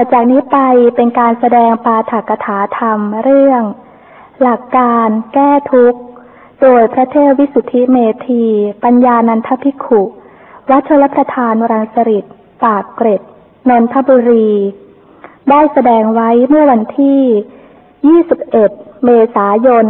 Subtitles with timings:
[0.00, 0.58] ต่อจากนี้ไป
[0.96, 3.62] เป็นการแสดงปาฐกถาธรรมเรื่อง
[4.42, 6.00] หลักการแก้ทุกข์
[6.62, 8.44] โดยพระเทพวิสุทธิเมธี
[8.84, 10.02] ปัญญานันทภิกขุ
[10.70, 12.24] วัชลประทานรังสริต
[12.64, 13.22] ปากเกร็ด
[13.68, 14.50] นนทบุรี
[15.50, 17.20] ได้แสดงไว้เมื่อวันที่
[18.42, 19.86] 21 เมษายน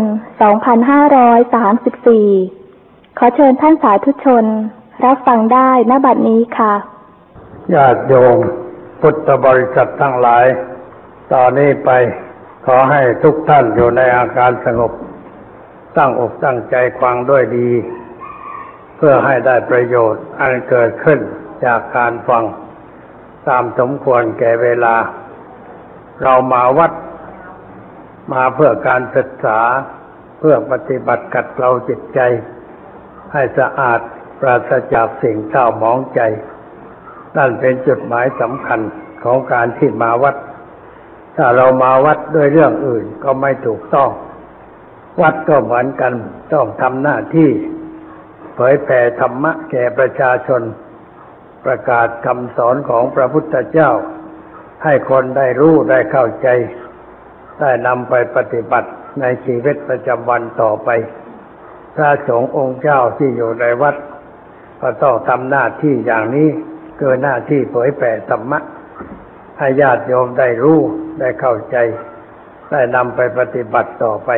[1.56, 4.45] 2534 ขอเชิญท่านสาธุชน
[5.04, 6.75] รับฟังได้ณบัดนี้ค่ะ
[7.75, 8.40] ญาติโยม
[9.01, 10.46] พุทธบริษัททั้งหลาย
[11.33, 11.91] ตอนนี้ไป
[12.67, 14.93] ขอให้ทุกท่านอยู่ในอาการสงบ
[15.96, 17.71] ตั้งอกตั้งใจฟังด้วยดี
[18.96, 21.21] เพื่อให้ได้ประโยชน์อันเกิดขึ้น
[21.64, 22.45] จากการฟัง
[23.49, 24.96] ตามสมควรแก่เวลา
[26.22, 26.93] เรามาวัด
[28.33, 29.61] มาเพื่อการศึกษา
[30.39, 32.20] เพื่อปฏิบัติกัดเกลาจิตใจ
[33.33, 34.00] ให้สะอาด
[34.41, 36.20] ปราศจากสิ่งเศร้าหมองใจ
[37.37, 38.81] นั่นเป็นจุดหมายสำคัญ
[39.25, 40.36] ของการที่มาวัด
[41.36, 44.11] ถ้าเรามาวัดด้วยเรื่องอื่นก็ไม่ถูกต้อง
[45.20, 46.12] วัดก็เหมือนกัน
[46.52, 47.50] ต้องทำหน้าที่
[48.55, 50.62] เผยแผ่ธรรมะแก่ประชาชน
[51.64, 53.91] ประกาศคำสอนของพระพุทธเจ้า
[54.84, 56.48] ให้คนได้รู้ได้เข้าใจ
[57.61, 60.89] ได้นำไปปฏิบัติในชีวิตประจำวันต่อไป
[61.95, 63.97] พระสงฆ์องค์เจ้าที่อยู่ในวัด
[64.80, 66.48] ก็ต้องทำหน้าที่อย่างนี้
[66.98, 68.58] เกินหน้าที่เผยแผ่ธรรมะ
[69.58, 70.80] ให้ญาติโยมได้รู้
[71.20, 71.77] ได้เข้าใจ
[72.70, 74.30] ได้นำไปปฏิบัติต่อไป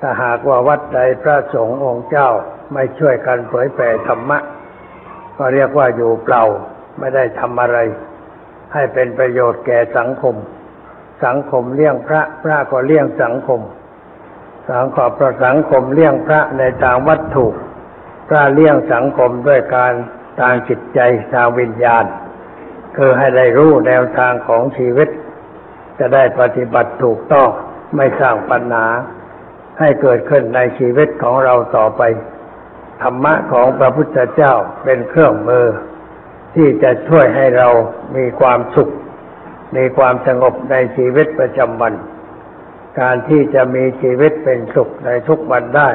[0.00, 2.28] ถ้าหากว่าวัดใดพระสงฆ์องค์เจ้า
[2.72, 4.38] ไม่ช่วยกันเผยแผ่ธรรมะ
[5.36, 6.44] ก็เรียกว่าอยู่เปล่า
[6.98, 7.78] ไม่ได้ทำอะไร
[8.72, 10.36] ให้เป็นประโยชน์แก่สังคม
[11.24, 13.60] สังคมเลี้ยงพระพระก็เลี้ยงสังคม
[14.68, 17.46] สังขอประสังคมเลี้ยงพระในทางวัตถุ
[18.28, 19.94] พระเลี้ยงสังคมด้วยการ
[20.40, 21.00] ทางจิตใจ
[21.32, 22.04] ทางวิญญาณ
[22.96, 25.08] คือให้ได้รู้แนวทางของชีวิต
[25.98, 27.48] จะได้ปฏิบัติถูกต้อง
[27.96, 28.86] ไม่สร้างปัญหา
[29.78, 32.02] ให้เกิดขึ้นในชีวิตของเราต่อไป
[33.02, 34.54] ธรรมะของพระพุทธเจ้า
[34.84, 35.66] เป็นเครื่องมือ
[36.54, 37.68] ที่จะช่วยให้เรา
[38.16, 38.90] มีความสุข
[39.76, 41.94] มีความสงบในชีวิตประจำวัน
[43.00, 45.90] การที่จะมีชีวิตเป็นสุขในทุกวันได้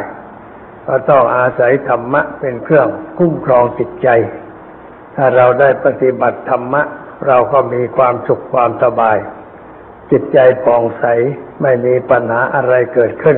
[0.88, 2.88] ก็ต้องอาศัยธรรมะเป็นเครื่อง
[3.18, 4.08] คุ้มครองจิตใจ
[5.16, 6.82] ถ้าเราได้ปฏิบัติธรรมะ
[7.28, 9.18] เราก็มีความสุขความสบาย
[10.12, 11.06] จิตใจปองใส
[11.62, 13.38] ไม่มีปัญหาอะไรเกิดขึ้น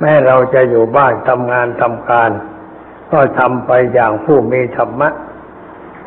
[0.00, 2.30] แม้เราจะอยู่บ้านทำงานทำการ
[3.12, 5.08] ก็ทำไปอย่างผู้มีธรรมะ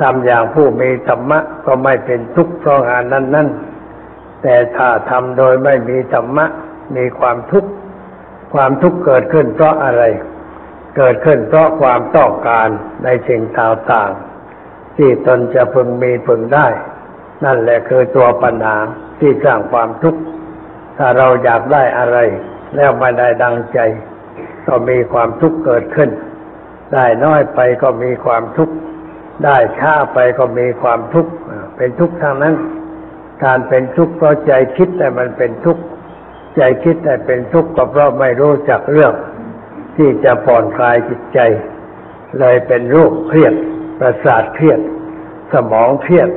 [0.02, 6.46] ทำอย่างผู้มีธรรมะก็ไม่เป็นทุกข์เพราะงานนั้นๆแต่ถ้าทำโดยไม่มีธรรมะ
[6.96, 7.70] มีความทุกข์
[8.54, 10.04] ความทุกข์เกิดขึ้นเพราะอะไร
[10.98, 12.68] เกิดขึ้นเพราะความต้องการ
[13.04, 16.68] ในสิ่งต่างๆที่ตนจะพึงมีพึงได้
[17.46, 18.78] นั่นแหละคือตัวปัญหา
[19.20, 20.22] ที่สร้างความทุกข์
[20.98, 22.18] ถ้าเราอยากได้อะไร
[22.76, 23.80] แล้วไม่ได้ดังใจ
[24.68, 26.10] ก็มีความทุกข์เกิดขึ้น
[26.94, 28.76] ได้น้อยไปก็มีความทุกข์
[29.44, 31.32] ได้ช้าไปก็มีความทุกข์
[31.78, 32.56] เป็นทุกข์ทางนั้น
[33.44, 35.82] การเป็นทุกข์เพราะใจคิดแต่มันเป็นทุกข์
[36.56, 39.14] ใจคิดแต่เป็นทุกข์ก็เพราะไม่รู้จักเรื่อง
[39.98, 41.40] ที่จะผ่อนคลายจิตใจ
[42.40, 43.54] เลยเป็นโรคเครียด
[44.00, 44.80] ประสาทเครียด
[45.54, 46.30] สมองเครียด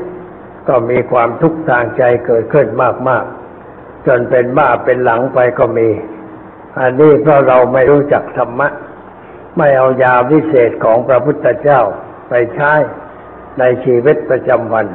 [0.69, 2.67] ก็มีความทุกข์ทางใจเกิดขึ้น
[3.09, 3.25] มาก
[3.67, 5.89] ๆ จนเป็นบ้าเป็นหลังไปก็มี
[6.81, 8.69] อันนี้เพราะเราไม่รู้จักธรรมะ
[9.57, 11.81] ไม่เอายาวิเศษของพระพุทธเจ้า
[12.29, 12.73] ไปใช้
[13.59, 14.87] ในชีวิตประจำวัน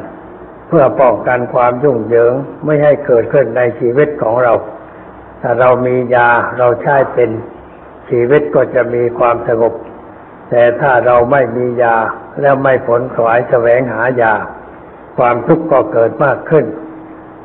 [0.67, 2.33] เพื่อป้องกันความยุ่งเหยิง
[2.65, 4.53] ไม่ให้เกิดขึ้นในชีวิตของเรา
[5.41, 7.29] ถ้าเรามียาเราใช้เป็น
[8.09, 9.73] ชีวิตก็จะมีความสงบ
[10.49, 11.97] แต่ถ้าเราไม่มียา
[12.41, 14.33] แล้วไม่ผลขวายแสวงหายา
[15.17, 16.65] ความทุกข์ก็เกิดมากขึ้น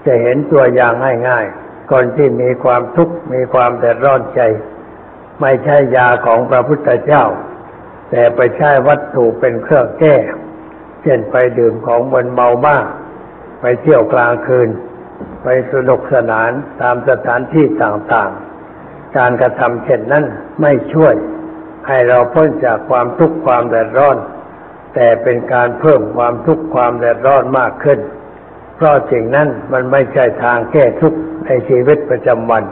[0.06, 0.92] จะเห็นตัวอย่าง
[1.28, 4.40] ง่ายๆคนที่มีความทุกข์มีความเดือดร้อนใจ
[5.40, 7.24] ไม่ใช่ยาของพระพุทธเจ้า
[8.10, 10.16] แต่ไปใช้วัตถุเป็นเครื่องแก้
[11.02, 12.84] เช่นไปดื่มของมึนเมาบ้าง
[13.60, 14.68] ไปเที่ยวกลางคืน
[15.42, 16.50] ไปสนุกสนาน
[16.80, 18.47] ตามสถานที่ต่างๆ
[19.16, 20.24] การกระทำเช่นนั้น
[20.62, 21.14] ไม่ช่วย
[21.86, 24.16] ให้เราพ้นจากความทุกข์ความเดือดร้อน
[24.94, 27.98] แต่เป็นการเพิ่มความทุกข์ความเดือดร้อนมากขึ้น
[28.76, 32.64] เพราะสิ่งนั้นมันไม่ใช่ทางแก้ทุกข์ในชีวิตประจำวัน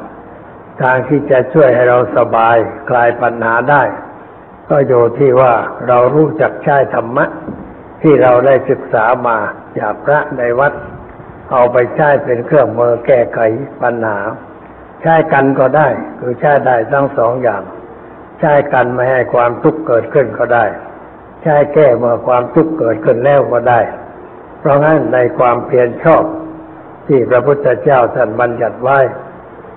[0.83, 2.57] ทางที่จะช่วยให้เราสบาย
[2.89, 3.83] คลายปัญหาได้
[4.71, 5.55] ก็อยู่ที่ว่า
[5.89, 7.25] เรารู้จักใช้ธรรมะ
[8.03, 9.39] ที่เราได้ศึกษามา
[9.79, 10.73] จากพระในวัด
[11.51, 13.39] เอาไปใช้เป็นเครื่องมือแก้ไข
[13.83, 14.19] ปัญหา
[15.03, 15.89] ใช้กันก็ได้
[16.21, 17.63] คือใช้ได้ทั้งสองอย่าง
[18.41, 20.65] ใช้กันไม่ให้ความทุกข์เกิดขึ้นก็ได้
[21.43, 23.81] ใช้แก้เมื่อความทุกข์เกิดขึ้นแล้วก็ได้
[24.61, 26.25] เพราะงั้นในความเพียรชอบ
[27.07, 28.99] ที่พระพุทธเจ้าท่านบัญญัติไว้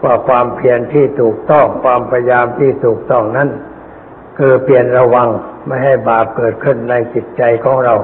[0.03, 3.49] ว่าความเพียรที่ถูกต้องความพยายามที่ถูกต้องนั้น
[4.37, 5.29] คือเพียรระวัง
[5.67, 7.95] ไม่ให้บาปเกิดขึ้นในจิตใจของเรา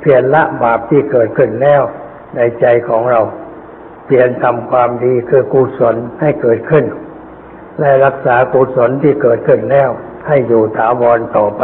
[0.00, 1.82] เพียรละบาปที่เกิดขึ้นแล้ว
[2.36, 3.20] ในใจของเรา
[4.08, 6.84] เพียรทำความดีคือกุศลให้เกิดขึ้น
[7.78, 9.90] และรักษากุศลที่เกิดขึ้นแล้ว
[10.26, 11.62] ให้อยู่ถาวรต่อไป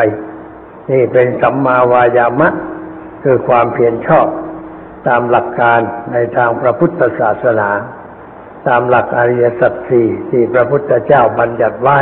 [0.91, 2.49] นี่เป็นสัมมาวายามะ
[3.23, 4.27] คือความเพียรชอบ
[5.07, 5.81] ตามหลักการ
[6.13, 7.71] ในทางพระพุทธศาสนา
[8.67, 11.99] ตามหลักอริยสัจสี่ที่พระพุทธเจ้าบัญญัติไว้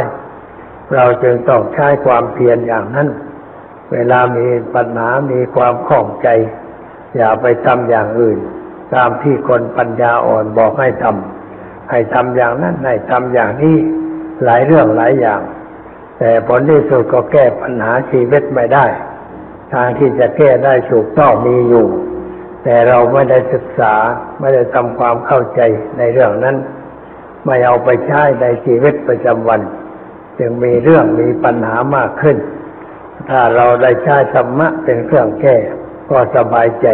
[0.94, 3.08] เราจึงต้องใช้ความเพียรอย่างนั้น
[3.92, 6.28] เวลามีปัญหามีความข้องใจ
[7.16, 8.38] อย่าไปทำอย่างอื่น
[8.94, 13.76] ตามที่คนปัญญาอ่อนบอกให้ทำให้ทำอย่างนั้นให้ทำอย่างนี้
[14.44, 15.40] หลายเรื่องหลายอย่าง
[16.18, 18.86] แต่ผลที่สุดก็แก้ปัญหาชีวิตไม่ได้
[19.72, 21.86] ทางที่จะแก้ได้ถูกต้องมีอยู่
[22.64, 23.94] แต่เราไม่ได้ศึกษา
[24.40, 25.60] ไม่ได้ทำความเข้าใจ
[25.98, 26.56] ในเรื่องนั้น
[27.46, 29.60] ไม่เอาไปใช้ในชีวิตประจำวัน
[30.38, 32.36] จึงมีเรื่องมีปัญหามากขึ้น
[33.28, 35.56] ถ้าเราได้ใช้ธรรมะเป็นเครื่องแก้
[36.10, 36.86] ก็สบายใจ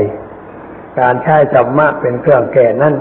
[1.01, 2.95] การใช้ธรรมะเป็นเครื่องแก้นั้น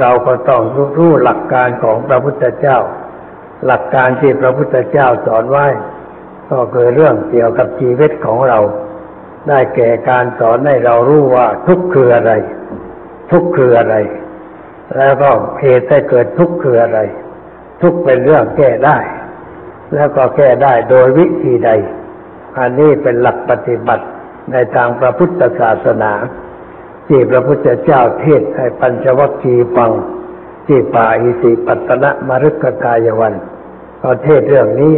[0.00, 0.62] เราก็ต้อง
[0.98, 2.78] รู้หลักการของพระพุทธเจ้า
[3.66, 5.66] หลักการที่พระพุทธเจ้าสอนไว้
[6.50, 8.58] ก็คือเรื่องเกี่ยวกับชีวิตของเรา
[9.48, 12.32] ได้แก่การสอนให้เรารู้ว่าทุกข์คืออะไร
[13.30, 13.96] ทุกข์คืออะไร
[14.96, 17.00] แล้วก็เหตุให้เกิดทุกข์คืออะไร
[17.82, 18.98] ทุกข์เป็นเรื่องแก้ได้
[19.94, 21.70] แล้วก็แก้ได้โดยวิธีใด
[22.58, 24.04] อันนี้เป็นหลักปฏิบัติ
[24.52, 26.12] ในทางพระพุทธศาสนา
[27.08, 29.90] ที่พระพุทธเจ้าเทศให้ปัญจวัคคีย์ฟัง
[30.66, 33.34] ที่ป่าอิสิปัตนะมฤคทายวัน
[34.02, 34.94] ก็เทศเรื่องนี้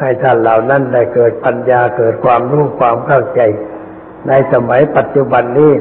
[0.00, 3.40] ให้ท่านเหล่านั้นได้เกิดปัญญาเกิดความรู้ความเข้าใจ
[4.28, 5.72] ในสมัยปัจจุบันนี้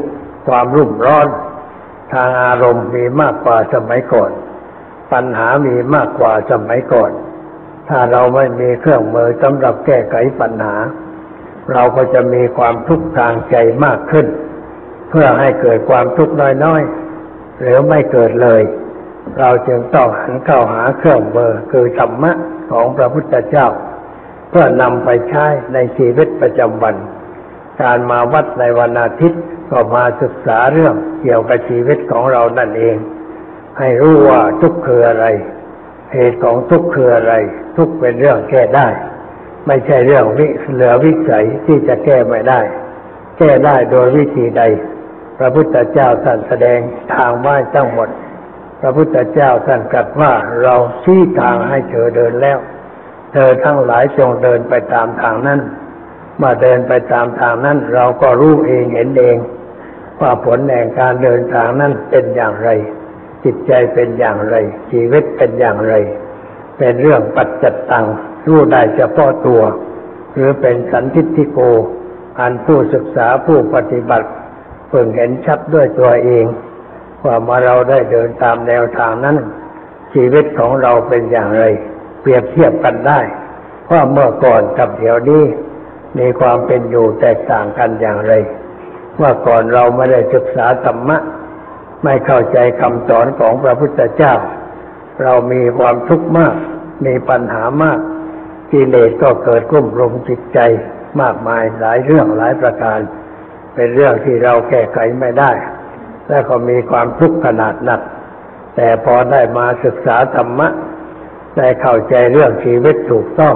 [0.48, 1.28] ความรุ่มร้อน
[2.14, 4.32] ทางอารมณ์มีมากกว่าสมัยก่อน
[5.14, 7.12] ปัญหามีมากกว่าสมัยก่อน
[7.90, 10.76] ถ้าเราไม่มีเครื่องมือสำหรับแก้ไขปัญหา
[11.74, 13.56] เราก็จะมีความทุกข์ทางใจ
[13.86, 14.28] มากขึ้น
[15.16, 18.62] เพื่อให้เกิดความทุกข์น้อยๆหรือไม่เกิดเลย
[19.40, 22.32] เราจึงต้องหันเข้าหาเครื่องมือคือธรรมะ
[22.72, 23.68] ของพระพุทธเจ้า
[24.50, 26.96] เพื่อนำไปใช้ในชีวิตประจำวัน
[27.82, 32.96] การมาวัดในวันอาทิตย์ก็มาศึกษาเรื่องเกี่ยวกับชีวิตของเรานั่นเอง
[33.80, 35.26] ให้รู้ว่าทุกข์คืออะไร
[36.14, 37.34] เหตุของทุกข์คืออะไร
[37.78, 38.88] ทุกข์เป็นเรื่องแก้ได้
[39.68, 42.62] ไม่ใช่เรื่องวิเหลือวิสัยที่จะแก้ไม่ได้
[43.38, 44.64] แก้ได้โดยวิธีใด
[45.38, 46.80] พระพุทธเจ้าท่านแสดง
[47.16, 48.10] ทางไว้ทั้งหมด
[48.82, 50.34] พระพุทธเจ้าท่านตรัสว่า
[50.64, 52.58] เราชี้ทางให้เธอเดินแล้ว
[53.34, 55.60] เธอทั้งหลายจงเดินไปตามทางนั้น
[56.44, 59.38] มื่อเดินไปตามทางนั้น เราก็รู้เองเห็นเอง
[60.22, 62.70] ว่าผลแห่งการเดินทางนั้นเป็นอย่างไร
[63.44, 64.56] จิตใจเป็นอย่างไร
[64.90, 65.94] ชีวิตเป็นอย่างไร
[66.78, 68.06] เป็นเรื่องปัจจัตตัง
[68.48, 69.62] รู้ได้เฉพาะตัว
[70.34, 71.60] หรือเป็นสันทิฏฐิโก
[72.40, 74.28] อันผู้ศึกษาผู้ปฏิบัติ
[74.94, 76.46] พิ่งเห็นชัดด้วยตัวเอง
[77.26, 79.38] ว่าเมื่อเราได้เดินตามแนวทางนั้น
[80.14, 81.64] ชีวิตของเราเป็นอย่างไร
[82.22, 83.20] เปรียบเทียบกันได้
[83.92, 85.44] ว่าเมื่อก่อนกับเดี๋ยวนี้
[86.20, 88.34] มีความเป็นอยู่แตกต่างกันอย่างไร
[89.22, 91.18] ว่าก่อนเราไม่ได้ศึกษาธรรมะ
[92.04, 94.34] ไม่เข้าใจคำสอนของพระพุทธเจ้า
[95.24, 96.56] เรามีความทุกข์มาก
[97.06, 98.00] มีปัญหามาก
[98.72, 100.60] กิเลสก็เกิดกุ้มรุมจิตใจ
[101.22, 103.00] มากมายหลายเรื่องหลายประการ
[103.76, 105.52] เป็นเรื่องที่เราแก้ไขไม่ได้
[106.30, 108.02] และก็มีความทุกข์ขนาดหนัก
[108.76, 110.68] แต่พอได้มาศึกษาธรรมะ
[111.58, 113.56] ได้เข้าใจเรื่องชีวิตถูกต้อง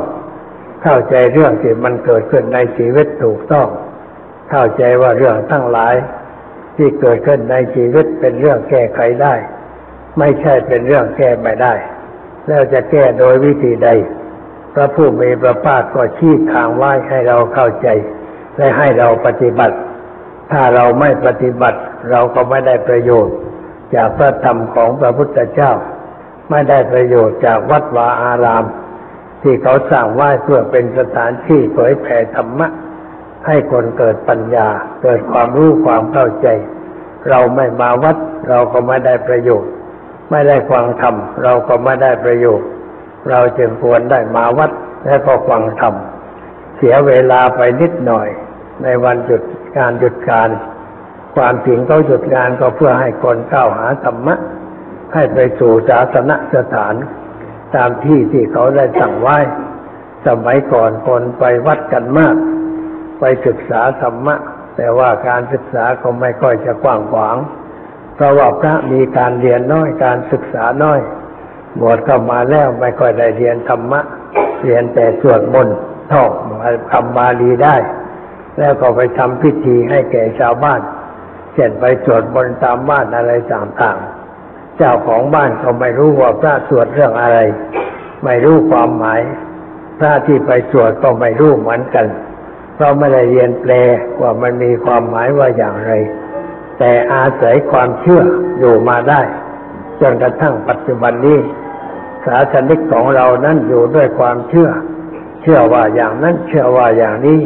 [0.84, 3.68] เข้าใจเรื่องที่มันเกิดขึ้นในชีวิตถูกต้อง
[4.50, 5.96] เข้าใจว่าเรื่องทั้งหลาย
[6.78, 9.34] ที่เกิดขึ้นในชีวิตเป็นเรื่องแก้ไขได้
[10.20, 11.74] ไม่ใช่เป็นเรื่องแก้ไม่ได้
[12.48, 13.90] แล้วจะแก้โดยวิธีใด
[14.74, 17.88] พระผู้มีพระภาคก็ชี้ทางไว้ให้เราเข้าใจ
[18.58, 19.78] และให้เราปฏิบัติ
[20.52, 21.80] ถ้าเราไม่ปฏิบัติ
[22.12, 23.36] เราก็ไม่ได้ประโยชน์
[23.96, 25.72] จากพระธรรมของพระพุทธเจ้า
[26.50, 28.64] ไม่ได้ประโยชน์จากวัดวาอาราม
[29.42, 32.68] ที่เขาสร้างไว้เพื่อเป็นสถานที่เผยแผ่ธรรมะ
[33.48, 34.68] ให้คนเกิดปัญญา
[35.02, 36.48] เกิดความรู้ความเข้าใจ
[37.30, 38.18] เราไม่มาวัด
[38.50, 39.72] เราก็ไม่ได้ประโยชน์
[40.32, 42.68] ไม่ได้ฟังธรรมเราก็ไม่ได้ประโยชน์
[43.30, 44.72] เราจึงควรได้มาวัด
[45.06, 45.94] และก็ฟังธรรม
[46.78, 48.28] เสียเวลาไปนิดหน่อย
[48.84, 49.42] ในวันหยุด
[49.78, 50.50] การหยุดการ
[51.36, 54.36] ความจริงเขาหยุดงานก็เพื่อให้คนเข้าหาธรรมะ
[55.14, 56.96] ให้ไปสู่ศาสนสถาน
[57.76, 59.38] ตามที่ที่เขาได้สั่งไว้
[60.28, 62.36] สมัยก่อนคนไปวัดกันมาก
[63.20, 64.36] ไปศึกษาธรรมะ
[64.78, 67.38] แต่ว่าการศึกษาก็ไม่ค่อยจะกว้างขวาง
[68.16, 71.00] เพราะว่าพระมีการเรียนน้อยการศึกษาน้อย
[71.80, 74.02] บวชเข้ามาแล้วไม่ค่อยได้เรียนธรรมะ
[74.64, 75.78] เรียนแต่สวดมนต์
[76.12, 76.30] ท่อง
[76.92, 77.76] คำบาลีได้
[78.58, 80.82] แล้วก็ไปทำพิธีให้แก่ชาวบ้าน
[81.54, 87.40] เช่นไปสวดมนต์ตามบ้านอะไรต่างๆ เจ้าของบ้านก็ไม่รู้ว่าพระสวดเรื่องอะไร
[88.26, 89.20] ไม่รู้ความหมาย
[90.00, 92.08] พระที่ไปสวดก็ไม่รู้เหมือนกัน
[92.76, 93.74] เพราะไม่ได้เรียนแปล
[94.22, 95.92] ว่ามันมีความหมายว่าอย่างไร
[96.80, 98.24] แต่อาศัยความเชื่อ
[98.60, 99.22] อยู่มาได้
[100.02, 101.40] จนกระทั่งปัจจุบันนี้
[102.26, 104.70] ศาสนิกของเรานั้นอยู่ด้วยความเชื่อ
[105.42, 107.40] เชื่อว่าอย่างนั้นเชื่อว่าอย่างนี้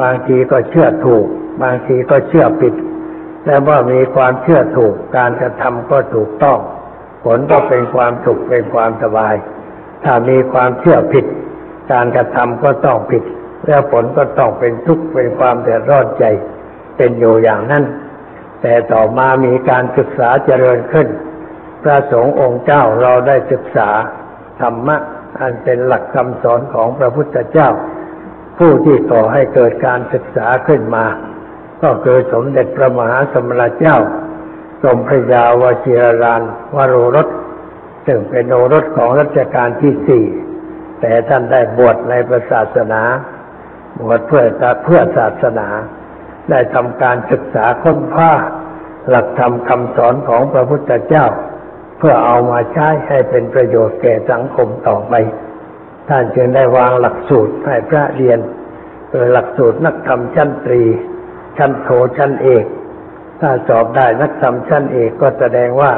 [0.00, 1.26] บางทีก็เชื่อถูก
[1.62, 2.74] บางทีก็เชื่อผิด
[3.44, 6.58] แต่ว่ามีความเชื่อถูกการกระทำก็ถูกต้อง
[7.24, 9.34] ผลก็เป็นความสุขเป็นความสบาย
[10.04, 11.24] ถ้ามีความเชื่อผิด
[11.92, 13.24] การกระทำก็ต้องผิด
[13.66, 16.24] แล้วผลก็ต้องเป็นทุกข์เป็นความเดือดร้อนใจ
[16.96, 17.84] เป็นอยู่อย่างนั้น
[18.62, 21.08] แต่ต่อมามีการศึกษาเจริญขึ้น
[21.82, 23.90] พระสงฆ์องค์เจ้าเราได้ศึกษา
[24.60, 24.96] ธรรมะ
[25.40, 27.68] อันเป็นหลักคำสอนของพระพุทธเจ้า
[28.58, 31.04] ผู้ที่ก่อให้เกิดการศึกษาขึ้นมา
[31.82, 33.96] ก็คือสมเด็จพระมหาสมณเจ้า
[34.82, 36.42] สมพระยาวชิรลาน
[36.74, 37.28] วโรรส
[38.06, 40.24] ซึ่งเป็นโอรสของรัชกาลที่สี่
[41.00, 43.02] แต่ท่านได้บวชในพระศาสนา
[44.00, 44.44] บวชเพื่อ
[44.84, 45.68] เพื่อศาสนา
[46.50, 48.32] ได้ทำการศึกษาค้นคว้า
[49.08, 51.26] หลักธรรมคำสอนของพระพุทธเจ้า
[51.98, 55.14] เพื่อเอามาใช้ให้เป็นประโยชน์แก่สังคมต่อไป
[56.08, 58.38] ท่านจึงได้วางหลักสูตรให้พระเรียน
[59.10, 60.82] โดยหลักสูตรนักธรรมชั้นตรี
[61.56, 61.88] ชั้นโท
[62.18, 62.64] ชั้นเอก
[63.40, 65.92] ถ้าสอบได้นักธรรมชั้นเอกก็แสดงว่า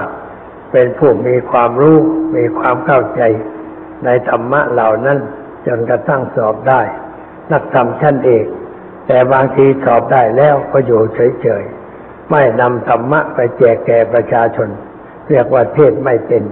[0.73, 1.99] เป็นผู้มีความรู้
[2.37, 3.23] มีความเข้าใจ
[4.05, 5.19] ในธรรมะเหล่านั้น
[5.67, 6.83] จนกระทั่งสอบได้
[7.52, 8.47] นักธรรมชั้นเอก
[9.07, 14.69] แต่บางทีสอบได้แล้วก็อยู่เฉยๆไม่นำธรรมะไปแจกแก่ประชาชน
[15.29, 16.43] เรียกว่าเทศไม่เป็น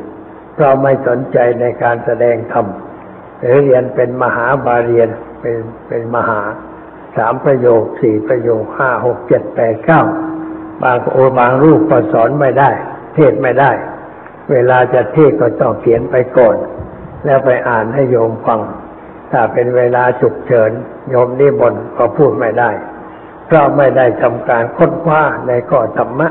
[0.55, 2.67] เพราะไม่สนใจในการแสดงธรรม
[3.41, 5.09] หรือเรียนเป็นมหาบาเรียน
[5.41, 5.57] เป็น
[5.89, 6.41] เป็นมหา
[7.17, 10.03] สามประโยคสี่ประโยคห้าหกเจ็ดแปดเก้า
[10.83, 12.71] บางโอบางรูปก็สอนไม่ได้
[13.15, 13.73] เทศไม่ได้
[14.51, 16.57] เวลาจะเทศก็ต้องเขียนไปก่อน
[17.25, 18.61] แล้วไปอ่านให้โยมฟัง
[19.33, 20.71] ถ้าเป็นเวลาฉุกเฉิน
[21.11, 22.71] โยมนิบนก็พูดไม่ได้
[23.47, 26.29] เพราะไม่ได้ทำการค้นคว้าในข้อธรรมะ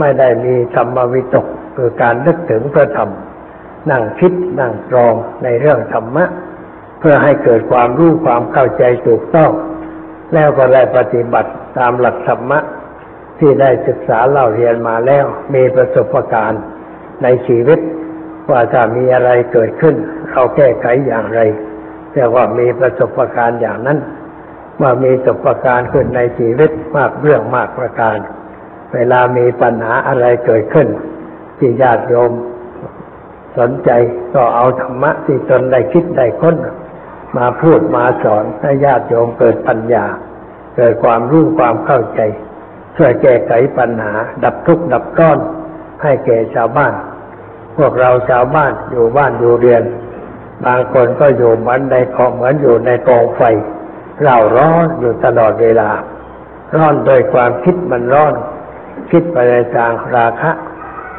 [0.00, 3.10] ไม่ได้มีธรรมวิตกคือการนึกถึงพระธรรม
[3.90, 5.14] นั่งคิดนั่งตรอง
[5.44, 6.24] ในเรื่องธรรมะ
[7.00, 9.50] เพื่อให้เกิดความรู้ความเข้าใจถูกต้อง
[10.34, 12.58] แล้วก็ได้ปฏิบัติตามหลักธรรมะ
[13.38, 15.24] ที่ได้ศึกษาเล่าเรียนมาแล้ว
[15.54, 16.62] มีประสบการณ์
[17.22, 17.78] ในชีวิต
[18.50, 19.94] ว่าถ้ามีอะไรเกิดขึ้น
[20.30, 21.40] เราแก้ไขอย่างไร
[22.12, 23.98] เรียกว่ามีประสบการณ์อย่างนั้น
[24.82, 28.18] ว่ามีประสบการณ์ขึ้นในชีวิตมากเรื่องมากประการ
[28.94, 30.88] เวลามีปัญหาอะไรเกิดขึ้น
[31.58, 32.32] ที่ญาติโยม
[33.58, 33.90] สนใจ
[34.34, 36.56] ก็เอาธรรมะที่ตนได้คิดได้ค้น
[37.36, 40.06] มาพูดมาสอนให้ญาติโยมเกิดปัญญา
[40.76, 42.20] เกิดความรู้ความเข้าใจ
[42.96, 45.38] ช่วยแก้ไขปัญหา ดับทุกข์ดับร้อน
[46.02, 46.94] ให้แก่ชาวบ้าน
[47.76, 49.82] พวกเราชาวบ้านอยู่บ้านอยู่เรียน
[50.64, 53.42] บางคนก็อยู่เหมือนในกองเหมือนอยู่ในกองไฟ
[54.24, 55.90] เราร้อนอยู่ตลอดเวลา
[56.74, 58.34] ร้อนโดยความคิดมันร้อน
[59.10, 60.50] คิดไปในทางราคะ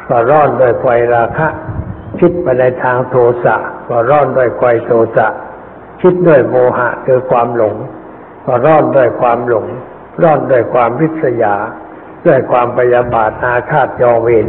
[0.08, 1.48] ก็ร้อนด้วยไฟราคะ
[2.20, 3.56] คิดไปในทางโทสะ
[3.88, 5.26] ก็ร้อนด้วยไฟโทสะ
[6.00, 7.76] คิดด้วยโมหะคือความหลง
[8.46, 9.66] ก็ร้อนด้วยความหลง
[10.22, 11.54] ร้อนด้วยความริษยา
[12.26, 14.46] ด้วยความพยาบาทอาฆาตจองเวร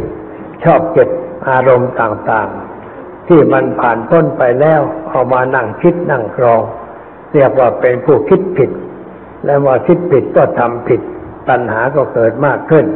[0.64, 1.08] ชอบเก็บ
[1.48, 6.62] อารมณ์ต่างๆ ที่มันผ่านพ้นไปแล้วเอามานั่งคิดนั่งกรอง
[7.32, 8.70] เรียกว่าเป็นผู้คิดผิด
[9.44, 11.00] และว่าคิดผิดก็ทำผิด
[11.48, 12.86] ปัญหาก็เกิดมากขึ้น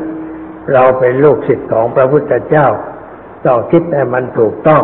[0.73, 2.67] เราเป็นลูกศิษย์ของพระพุทธเจ้า
[3.47, 4.83] ต้องคิดให้มันถูกต้อง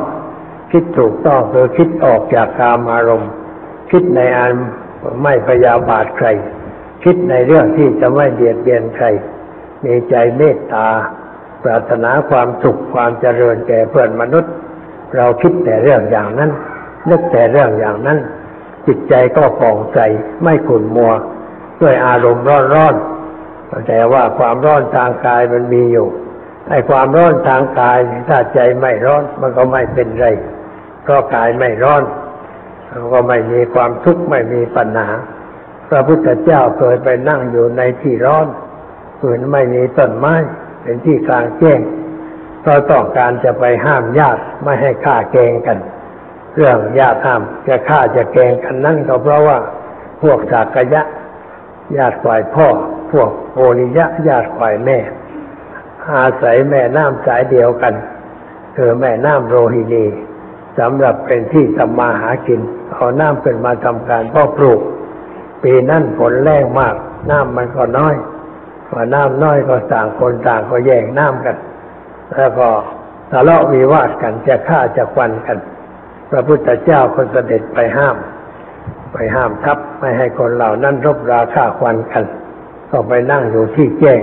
[0.73, 3.31] คิดถูกต้องคือคิดออกจากกามอารมณ์
[3.91, 4.53] คิดในอัน
[5.23, 6.29] ไม่พยาบาทใคร
[7.05, 9.07] คิดในเรื่องที่จะไม่เบียดเบียนใคร
[9.85, 10.89] มีใจเมตตา
[11.63, 14.53] ปรารถนาความสุขความเจริญแก่เพื่อนมนุษย์
[15.17, 16.51] เราคิดแต่เรื่องอย่างนั้น
[17.11, 18.19] นึกแต่เรื่องอย่างนั้น
[18.87, 19.99] จิตใจก็ฟองใส
[20.43, 21.13] ไม่ขุ่นมัว
[21.81, 26.09] ด้วยอารมณ์ร้อนๆแต่ว่าความร้อนทางกายมันมีอยู่
[26.71, 27.99] ไอ้ความร้อนทางกาย
[28.29, 30.27] ถ้าใจไม่ร้อนมันก็ไม่เป็นไร
[31.03, 32.03] เพราะกายไม่ร้อน
[33.13, 35.09] ก็ไม่มีความทุกข์ไม่มีปัญหา
[35.89, 38.47] พระพุทธเจ้าเคยไปนั่งอยู่ในที่ร้อน
[39.21, 40.35] คืนไม่มีต้นไม้
[40.83, 41.81] เป็นที่กลางแจ้ง
[42.67, 45.79] ก็ต้องการจะไปห้ามญาติไม่ให้ฆ่าแกงกัน
[46.57, 49.59] เรื่องญาติห้ามจะฆ่าจะแกงกันนั่นก็เพราะว่า
[50.23, 51.03] พวกสากยะ
[51.97, 52.67] ญาติฝ่ายพ่อ
[53.13, 54.99] พวกโอริยะ ญาติฝ่ายแม่
[56.15, 57.95] อาศัยแม่น้ำสายเดียวกัน
[58.77, 60.05] คือแม่น้ำโรฮินี
[60.79, 62.61] สำหรับเป็นที่ทำมาหากิน
[62.93, 64.81] เอาน้ำเป็นมาทำการพ่อปลูก
[65.63, 66.95] ปีนั้นฝนแรงมาก
[67.31, 68.15] น้ำมันก็น้อย
[68.89, 71.57] พอน้ำน้อยก็ต่างคนต่างก็แย่งน้ำกัน
[72.35, 72.69] แล้วก็
[73.31, 75.59] ทะเลาะวิวาทกันจะฆ่าจะควันกัน
[76.31, 78.17] พระพุทธเจ้าก็เสด็จไปห้าม
[79.13, 82.25] ไปห้ามทับไม่ให้คนเหล่านั้นรบราฆ่าควันกัน
[82.91, 84.21] ก็ไปนั่งอยู่ที่แจ้ง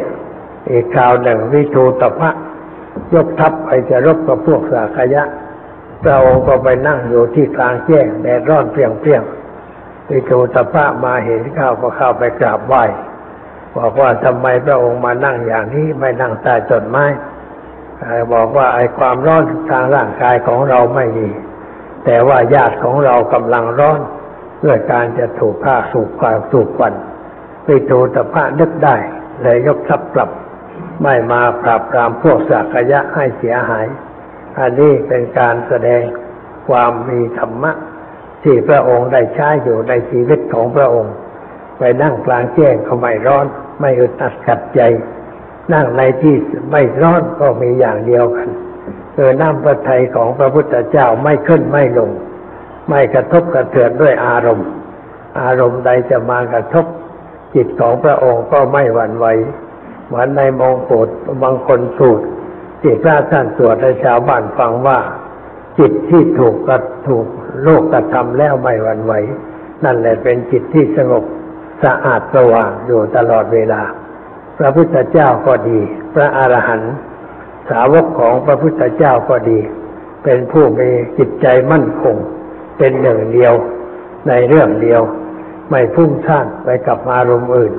[0.71, 2.31] อีกคราวหนึ่งวิทูตพะ
[3.13, 5.23] ยกทัพไปจะรบกับพวกสาขยะ
[6.03, 12.83] พระองค์ก็ไปนั่งอยู่ที่กลางแจ้งแดดร้อนเปรียงๆวิทูตพะมาเห็นข้าวก็เข้าไปกราบไหว้
[13.77, 17.05] บอกว่าทำไมพระองค์มานั่งอย่างนี้ไม่นั่งใต้ต้นไม้
[18.33, 21.27] บอกว่าไอ้ความร้อนทางร่างกายของเราไม่มี
[22.05, 23.99] แต่ว่าญาติของเรากำลังร้อน
[24.57, 26.93] เพื่อการจะถูกฆ่าสูบความสูบควัน
[27.67, 28.95] วิทูตพระนึกได้
[29.41, 30.29] เลยยกทัพกลับ
[31.03, 33.85] ไม่มาปราบปรามพวกสักยะให้เสียหาย
[34.59, 36.01] อันนี้เป็นการแสดง
[36.67, 37.71] ความมีธรรมะ
[38.43, 41.13] ที่พระองค์ได้ใช้อยู่ในชีวิตของพระองค์
[41.77, 43.45] ไปนั่งกลางแจ้งก็ไม่ร้อน
[43.79, 44.81] ไม่อึดอัดขัดใจ
[45.73, 46.35] นั่งในที่
[46.71, 48.49] ไม่ร้อนก็มีอย่างเดียวกัน
[49.15, 52.11] คือน้ำพระทัยของพระพุทธเจ้าไม่ขึ้นไม่ลง
[52.89, 54.67] ไม่กระทบกระเทือนด้วยอารมณ์
[55.41, 56.85] อารมณ์ใดจะมากระทบ
[57.55, 59.25] จิตของพระองค์ก็ไม่หวั่นไหว
[60.07, 61.09] เหมือนในมงกุฎ
[61.43, 62.25] บางคนสูตร
[62.81, 64.99] ที่พระท่านสวดให้ชาวบ้านฟังว่า
[65.79, 67.25] จิตที่ถูกกระถูก
[67.63, 69.13] โลกกระทำแล้วไม่หวั่นไหว
[69.83, 71.23] นั่นแหละเป็นจิตที่สงบ
[71.83, 73.81] สะอาดสว่างอยู่ตลอดเวลา
[74.57, 75.79] พระพุทธเจ้าก็ดี
[76.13, 76.93] พระอรหันต์
[77.69, 79.59] สาวกของพระพุทธเจ้าก็ดี
[80.23, 82.15] เป็นผู้มีจิตใจมั่นคง
[82.77, 83.53] เป็นหนึ่งเดียว
[84.27, 85.01] ในเรื่องเดียว
[85.69, 87.73] ไม่พุ่งซ่านไปกับอารมณ์อื่น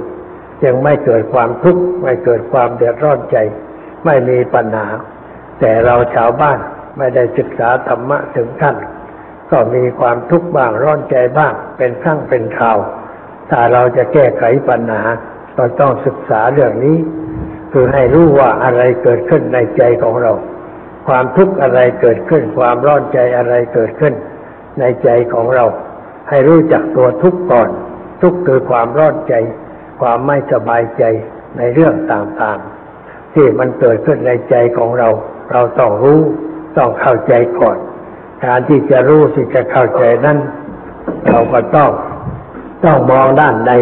[0.63, 3.37] จึงไม่เกิดความทุกข์ไม่เกิดความเดือดร้อนใจ
[4.05, 4.89] ไม่มีปัญหา
[5.61, 6.59] แต่เราชาวบ้าน
[6.99, 8.77] ไม่ได้ศึกษาธรรมะถึงขั้น
[9.51, 12.79] ก็มีความทุกข์บ้างร้อนใจบ้าง เป็นครั้งเป็นคราว
[13.51, 15.03] ถ้าเราจะแก้ไขปัญหา
[15.57, 16.97] ก็ต้องศึกษาเรื่องนี้
[17.73, 20.33] คือให้รู้ว่าอะไรเกิดขึ้นในใจของเรา
[21.07, 24.15] ความทุกข์อะไรเกิดขึ้น ความร้อนใจอะไรเกิดขึ้น
[24.81, 25.65] ในใจของเรา
[26.29, 27.69] ให้รู้จักตัวทุกข์ก่อน
[28.23, 29.35] ทุกข์คือความร้อนใจ
[30.01, 31.03] ความไม่สบายใจ
[31.57, 35.09] ในเรื่องต่างๆ ที่มันเกิดขึ้นในใจของเรา
[35.53, 36.21] เราต้องรู้
[36.77, 37.79] ต้องเข้าใจก่อน
[38.45, 40.39] การที่จะรู้ที่จะเข้าใจนั้น
[41.29, 41.91] เราก็ต้อง
[42.85, 43.73] ต้องมองด้านใน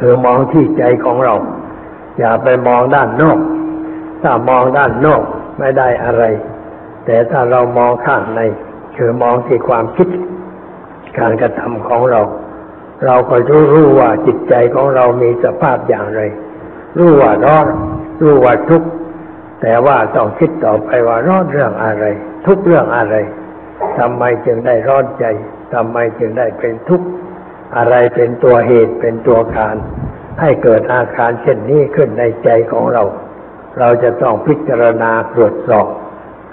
[0.00, 1.34] คือมองที่ใจของเรา
[2.18, 3.38] อย่าไปมองด้านนอก
[4.22, 5.22] ถ้ามองด้านนอก
[5.58, 6.24] ไม่ได้อะไร
[7.04, 8.40] แต่ถ้าเรามองข้างใน
[8.96, 10.08] คือมองที่ความคิด
[11.18, 12.20] การกระทำของเรา
[13.06, 16.20] เราก็รู้รู้ว่าจิตใจของเรามีสภาพอย่างไร
[16.98, 17.66] รู้ว่าร้อน
[18.22, 18.88] รู้ว่าทุกข์
[19.62, 22.04] แต่ว่าต้องคิดต่อไปว่าร้อนเรื่องอะไร
[22.46, 23.16] ทุกเรื่องอะไร
[23.98, 25.24] ทำไมจึงได้ร้อนใจ
[25.74, 27.06] ทำไมจึงได้เป็นทุกข์
[27.76, 29.76] อะไรเป็นตัวเหตุเป็นตัวการ
[30.40, 33.02] ให้เกิดอาการเช่นนี้ขึ้นในใจของเรา
[33.78, 35.86] เราจะต้องพิจารณาตรวจสอบ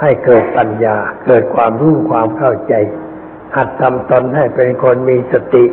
[0.02, 2.74] ให้เกิดปัญญา เกิดความรู้ความเข้าใจ
[3.56, 5.66] หัดทำตนให้เป็นคนมีสติ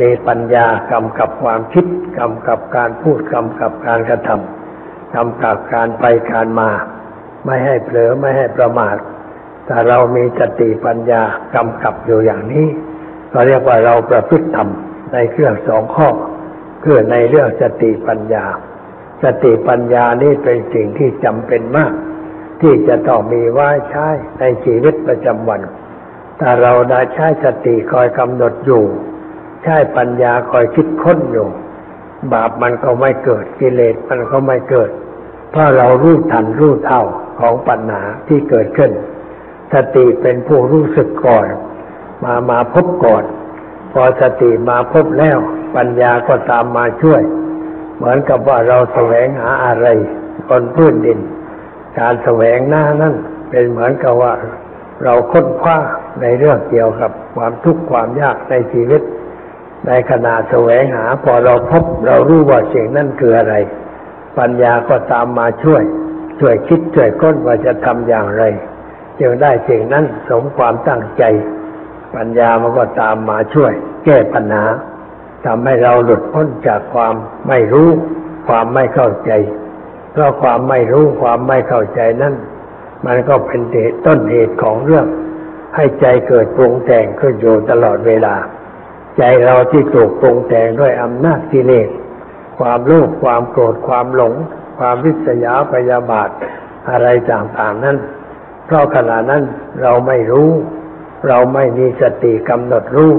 [0.00, 1.86] มีปัญญากำกับความคิด
[2.18, 6.70] กำกับการพูดกำกับการกระทำกำกับการไปการมา
[7.44, 8.96] ไม่ให้เผลอไม่ให้ประมาท
[9.68, 11.22] ถ้าเรามีสติปัญญา
[11.54, 12.66] กำกับอยู่อย่างนี้
[13.32, 14.68] ก็เรียกว่าเราประพฤติธรรม
[15.12, 16.08] ในเครื่องสองข้อ
[16.84, 18.44] คือในเรื่องสติปัญญา
[19.22, 21.92] สติปัญญานี่เป็นสิ่งที่จำเป็นมาก
[22.60, 24.08] ที่จะต้องมีไว้ใช้
[24.40, 25.60] ในชีวิตประจำวัน
[26.40, 28.84] ถ้าเราได้ใช้สติคอยกำหนดอยู่
[29.62, 31.48] ใช้ปัญญาคอยคิดค้นอยู่
[32.32, 34.90] บาปมันก็ไม่เกิดกิเลสมันก็ไม่เกิด
[35.50, 37.02] เพราะเรารู้ทันรู้เท่า
[37.40, 38.90] ของปัญหาที่เกิดขึ้น
[39.72, 41.46] สติเป็นผู้รู้สึกก่อน
[42.24, 43.24] มามาพบก่อน
[43.92, 45.38] พอสติมาพบแล้ว
[45.76, 47.22] ปัญญาก็ตามมาช่วย
[47.96, 49.88] เหมือนกับว่าเราแสวงหาอะไร
[50.48, 51.18] บนพื้นดิน
[51.98, 53.14] การแสวงหน้านั่น
[53.50, 54.34] เป็นเหมือนกับว่า
[55.04, 55.78] เราค้นคว้า
[56.20, 59.02] ในเรื่องเกี่ยวกับความทุกข์ความยากในชีวิต
[59.86, 63.54] ในขณะแสวงหาพอเราพบเรารู้ว่าสิ่งนั้นคืออะไร
[64.38, 65.82] ปัญญาก็ตามมาช่วย
[66.40, 68.42] ช่วยคิดช่วยค้นว่าจะทำอย่างไร
[69.20, 71.22] จึงได้สิ่งนั้นสมความตั้งใจ
[72.16, 73.72] ปัญญามันก็ตามมาช่วย
[74.04, 74.64] แก้ปัญหา
[75.46, 77.14] ทำให้เราหลุดพ้นจากความ
[77.48, 77.88] ไม่รู้
[78.48, 79.32] ความไม่เข้าใจ
[80.12, 82.34] เพราะความไม่รู้ความไม่เข้าใจนั้น
[83.06, 83.60] มันก็เป็น
[84.06, 85.06] ต้นเหตุของเรื่อง
[85.76, 88.34] ให้ใจเกิดปรุงแต่งขึ้นอยู่ตลอดเวลา
[89.18, 91.88] ใจเราที่ถูกปรุงแต่งด้วยอำนาจกิเลส
[92.58, 94.34] ความโลภความโกรธความหลง
[94.78, 96.30] ความริษยาพยาบาท
[96.90, 97.96] อะไรต่างๆนั้น
[98.66, 99.42] เพราะขณะนั้น
[99.82, 100.50] เราไม่รู้
[101.28, 103.12] เราไม่มีสติกำหนดรู้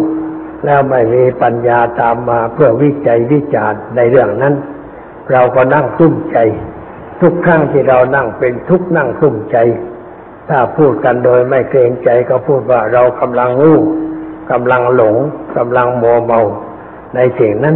[0.65, 4.53] แล้วไม่มีปัญญาตามมาเพื่อวิจัยวิจารณ์ในเรื่องนั้น
[5.31, 6.37] เราก็นั่งตุ้มใจ
[7.21, 9.57] ทุกครั้งที่เรานั่งเป็นทุกนั่งตุ้มใจ
[10.49, 13.79] ถ้าพูดกันโดยไม่เกรงใจก็พูดว่าเรากำลังรู้
[14.51, 15.15] กำลังหลง
[15.57, 16.41] กำลังโมเมา
[17.15, 17.75] ในสิ่งนั้น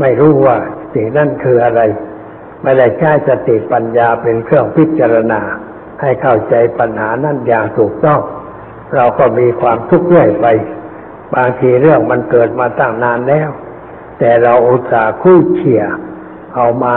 [0.00, 0.56] ไม่รู้ว่า
[0.94, 1.80] สิ่งนั้นคืออะไร
[2.62, 5.40] ไม่ได้ใช้สติปัญญาเป็นเครื่องพิจารณา
[6.00, 8.20] ให้เข้าใจปัญหานั้นอย่างถูกต้อง
[8.94, 10.46] เราก็มีความทุกข์เรื่อยไป
[11.34, 13.48] บางทีเรื่องมันเกิดมาตั้งนานแล้ว
[14.18, 15.84] แต่เราอุตส่าห์คุยเขี่ย
[16.54, 16.96] เอามา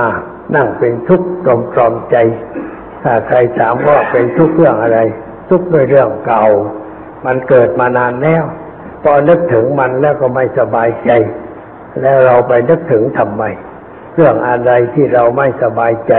[0.55, 2.15] นั่งเป็นทุกข์ตรมตรอมใจ
[3.03, 4.99] ถ้าใครถามว่าเป็นทุกข์เรื่องอะไร
[5.49, 6.45] ทุกข์ด้วยเรื่องเก่า
[7.25, 8.43] มันเกิดมานานแล้ว
[9.03, 11.11] พอนึกถึงมันแล้วก็ไม่สบายใจ
[12.01, 13.43] แล้วเราไปนึกถึงทำไม
[14.15, 16.13] เรื่องอะไรที่เราไม่สบายใจ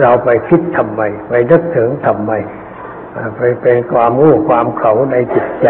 [0.00, 2.32] เราไปคิดทำไม ไปนึกถึงทำไม
[3.36, 5.68] ไปเป็นความงู้ความเขาในจิตใจ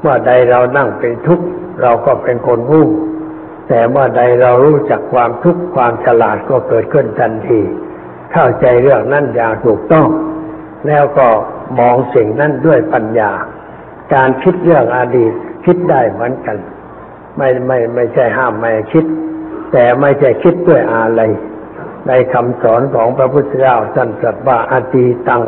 [0.00, 1.46] เมื่อใดเรานั่งเป็นทุกข์
[1.82, 2.88] เราก็เป็นคนงู้
[3.68, 7.60] แต่เมื่อใดเรารู้จักความทุกข์ความฉลาดก็เกิดขึ้นทันที
[8.32, 10.06] เข้าใจเรื่องนั้นอย่างถูกต้อง
[10.86, 11.28] แล้วก็
[11.78, 13.30] มองสิ่งนั้นด้วยปัญญา
[14.14, 16.56] การคิดเรื่องอดีต คิดได้เหมือนกัน
[17.36, 19.04] ไม่ไม่ไม่ใช่ห้ามไม่คิด
[19.72, 21.22] แต่ไม่ใช่คิดด้วยอะไร
[22.08, 25.42] ในคำสอนของพระพุทธเจ้าท่านตรัสว่าอตีตัง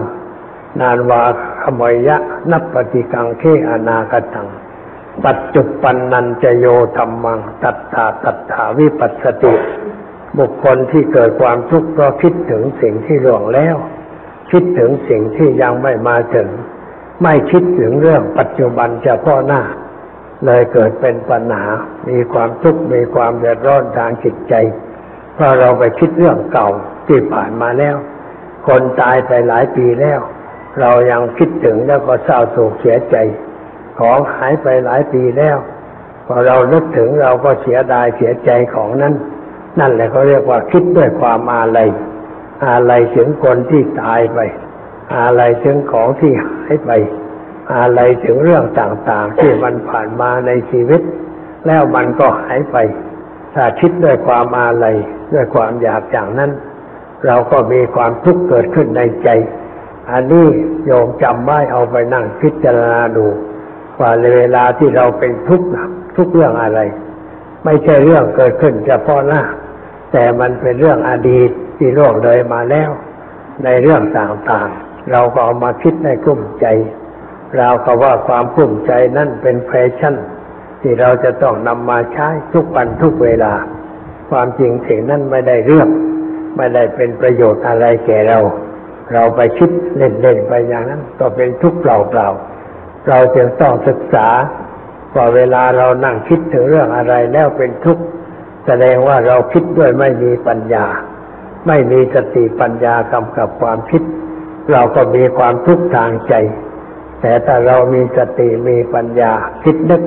[0.80, 1.22] นานวา
[1.62, 2.16] ขมยะ
[2.50, 4.48] นับปฏิกังเคอนาคตัง
[5.24, 9.54] ปัจจุปันนันจโยธรรมัง ตัตถาตัตถาวิปัสสติ
[10.38, 13.76] บุคคลที่เกิดความทุกข์ก็คิดถึงสิ่งที่ล่วงแล้ว
[14.50, 16.48] คิดถึงสิ่งที่ยังไม่มาถึง
[17.22, 19.62] ไม่คิดถึงเรื่องปัจจุบันเฉพาะหน้า
[20.44, 21.66] เลยเกิดเป็นปัญหา
[22.08, 24.54] มีความทุกข์มีความเดือดร้อนทางจิตใจ
[25.34, 26.68] เพราะเราไปคิดเรื่องเก่า
[27.06, 27.96] ที่ผ่านมาแล้ว
[28.66, 30.20] คนตายไปหลายปีแล้ว
[30.80, 33.16] เรายังคิดถึงแล้วก็เศร้าโศกเสียใจ
[33.98, 35.56] ของหายไปหลายปีแล้ว
[36.26, 39.14] พอเรานึกถึงเราก็เสียดายเสียใจของนั้น
[39.80, 41.88] นั่นแหละเขาเรียกว่าคิดด้วยความอาลัย
[42.66, 44.38] อาลัยถึงคนที่ตายไป
[45.14, 46.90] อาลัยถึงของที่หายไป
[47.74, 51.00] อะไรถึงเรื่องต่างๆ ที่มันผ่านมาในชีวิต
[51.66, 52.76] แล้วมันก็หายไป
[53.54, 54.96] ถ้าคิดด้วยความอาลัย
[55.32, 56.50] ด้วยความอยากอย่างนั้น
[57.26, 59.28] เราก็มีความทุกข์เกิดขึ้นในใจ
[60.10, 60.46] อันนี้
[60.86, 63.26] โยมจำไว้เอาไปนั่งพิจารณาดู
[64.00, 65.68] ว่าเวลาที่เราเป็นทุกข์
[66.16, 66.80] ทุกเรื่องอะไร
[67.64, 69.42] ไม่ใช่เรื่องเกิดขึ้นเฉพาะหน้า
[70.12, 72.90] แต่มันเป็นเรื่องอดีตที่ล่วงเลยมาแล้ว
[73.64, 76.66] ในเรื่องต่างๆ เราก็เอามาคิดในกลุ่มใจ
[77.60, 80.16] ราก็ว่าความกลุ้มใจนั่นเป็นแฟชั่น
[80.80, 83.52] ที่เราจะต้องนำมาใช้ทุกวันทุกเวลา
[84.30, 85.88] ความจริงสิ่งนั้นไม่ได้เรื่อง
[86.56, 88.38] ไม่ได้เป็นประโยชน์อะไรแก่เรา
[89.12, 91.86] เราไปคิดเล่นๆไปอย่างนั้น ก็เป็นทุกข์เป
[92.18, 94.28] ล่าๆเราจึงต้องศึกษา
[95.14, 98.02] ว่าเวลาเรานั่งคิดถึงเรื่องอะไรแล้วเป็นทุกข์
[98.66, 100.86] แสดงว่าเราคิดด้วยไม่มีปัญญา
[101.66, 104.02] ไม่มีสติปัญญากำกับความคิด
[104.72, 106.34] เราก็มีความทุกข์ทางใจ
[107.22, 109.32] แต่ถ้าเรามีสติมีปัญญา
[109.64, 110.02] คิดนึก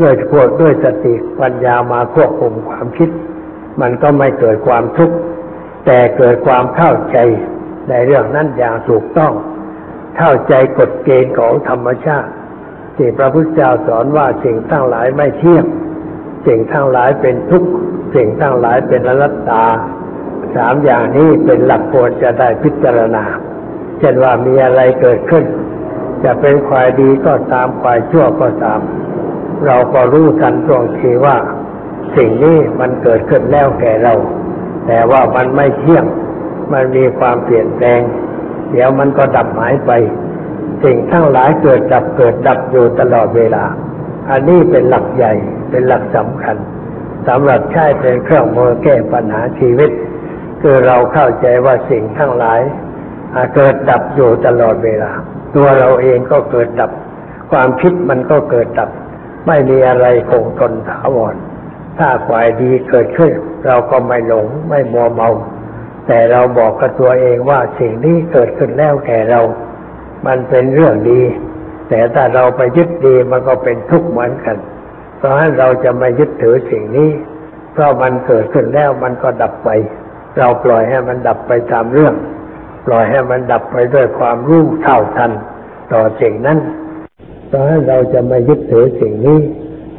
[0.00, 3.10] ด้วยพวกด้วยสติปัญญามาควบคุมความคิด
[3.80, 5.16] มันก็ไม่เกิดความทุกข์
[5.86, 7.18] แต่เกิดความเข้าใจ
[7.88, 9.32] ในเรื่องนั้นอย่างถูกต้อง
[10.18, 12.30] เข้าใจกฎเกณฑ์ของธรรมชาติ
[12.96, 15.64] ที่พระพุทธเจ้าสอนว่าสิ่งทั้งหลายไม่เที่ยง
[16.46, 17.70] สิ่งทั้งหลายเป็นทุกข์
[18.14, 19.64] สิ่งทั้งหลายเป็นอนัตตา
[20.56, 23.24] สามอย่างนี้เป็นหลักควรจะได้พิจารณา
[23.98, 25.44] เช่นว่ามีอะไรเกิดขึ้น
[26.24, 28.80] จะเป็นฝ่ายดีก็ตามฝ่ายชั่วก็ตาม
[29.66, 31.36] เราก็รู้ทันตรงทีว่า
[32.16, 34.14] สิ่งนี้มันเกิดขึ้นแล้วแก่เรา
[34.86, 36.04] แต่ว่ามันไม่เที่ยง
[36.72, 38.00] มันมีความเปลี่ยนแปลง
[38.70, 39.90] เดี๋ยวมันก็ดับหายไป
[40.84, 43.64] สิ่งทั้งหลายเกิดดับเกิดดับอยู่ตลอดเวลา
[44.30, 45.32] อันนี้เป็นหลักใหญ่
[45.70, 46.56] เป็นหลักสำคัญ
[47.28, 49.90] สำหรับใช้เป็นเครื่องมือแก้ปัญหาชีวิต
[50.62, 52.60] คือเราเข้าใจว่าสิ่งทั้งหลาย
[53.54, 55.12] เกิดดับอยู่ตลอดเวลา
[55.56, 56.90] ตัวเราเองก็เกิดดับ
[57.50, 58.90] ความคิดมันก็เกิดดับ
[59.46, 61.34] ไม่มีอะไรคงทนถาวร
[61.98, 63.32] ถ้าฝ่ายดีเกิดขึ้น
[63.66, 65.30] เราก็ไม่หลงไม่มัวเมา
[66.06, 69.40] แต่เราบอกกับตัวเองว่าสิ่งนี้เกิดขึ้นแล้วแก่เรา
[70.26, 71.22] มันเป็นเรื่องดี
[71.88, 74.56] แต่ถ้าเราไปยึดดีมันก็เป็นทุกข์เหมือนกัน
[75.18, 77.10] เพราะฉะนั้นเราจะไม่ยึดถือสิ่งนี้
[77.72, 79.70] เพราะมันเกิดขึ้นแล้วมันก็ดับไป
[80.38, 82.14] เราปล่อยให้มันดับไปตามเรื่อง
[82.92, 85.30] ล่อยให้มันดับไปด้วยความรู้เท่าทัน
[85.92, 86.58] ต่อสิ่งนั้น
[87.48, 89.38] เพราะเราจะไม่ยึดถือสิ่งนี้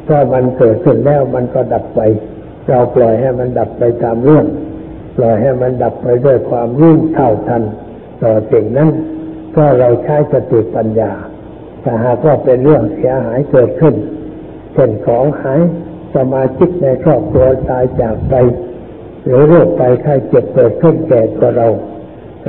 [0.04, 2.00] เพราะมันเกิดขึ้นแล้วมันก็ดับไป
[2.68, 4.46] เราปล่อยให้มันดับไปตามเรื่อง
[5.16, 7.62] ปล่อยให้มันดับไปด้วยความรู้เท่าทัน
[8.22, 8.90] ต่อสิ่งนั้น
[9.56, 11.12] ก็เราใช้สติปัญญา
[11.82, 13.94] ถ้าหากว่าเป็นเรื่องเสียหายเกิดขึ้น
[14.74, 15.60] เช่นของหาย
[16.14, 18.34] สมาชิกในครอบครัวตายจากไป
[19.24, 21.68] หรือโรคไปไข้เจ็บเกิดขึ้นแก่ตัวเรา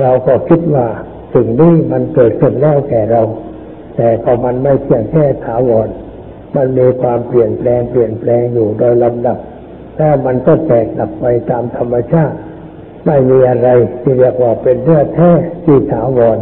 [0.00, 0.86] เราก็คิดว่า
[1.34, 3.22] สิ่งนี้มันเกิดขึ้นแล้วแก่เรา
[3.96, 5.88] แต่พอมันไม่เพียงแค่ถาวร
[6.56, 9.38] มันมีความเปลี่ยนแปลงเปลี่ยนแปลงอยู่โดยลำดับ
[9.96, 12.36] แต่มันก็แตกดับไปตามธรรมชาติ
[13.06, 13.68] ไม่มีอะไร
[14.02, 15.30] ที่เรียกว่าเป็นเนื้องแท้
[15.64, 16.38] ที่ถาวร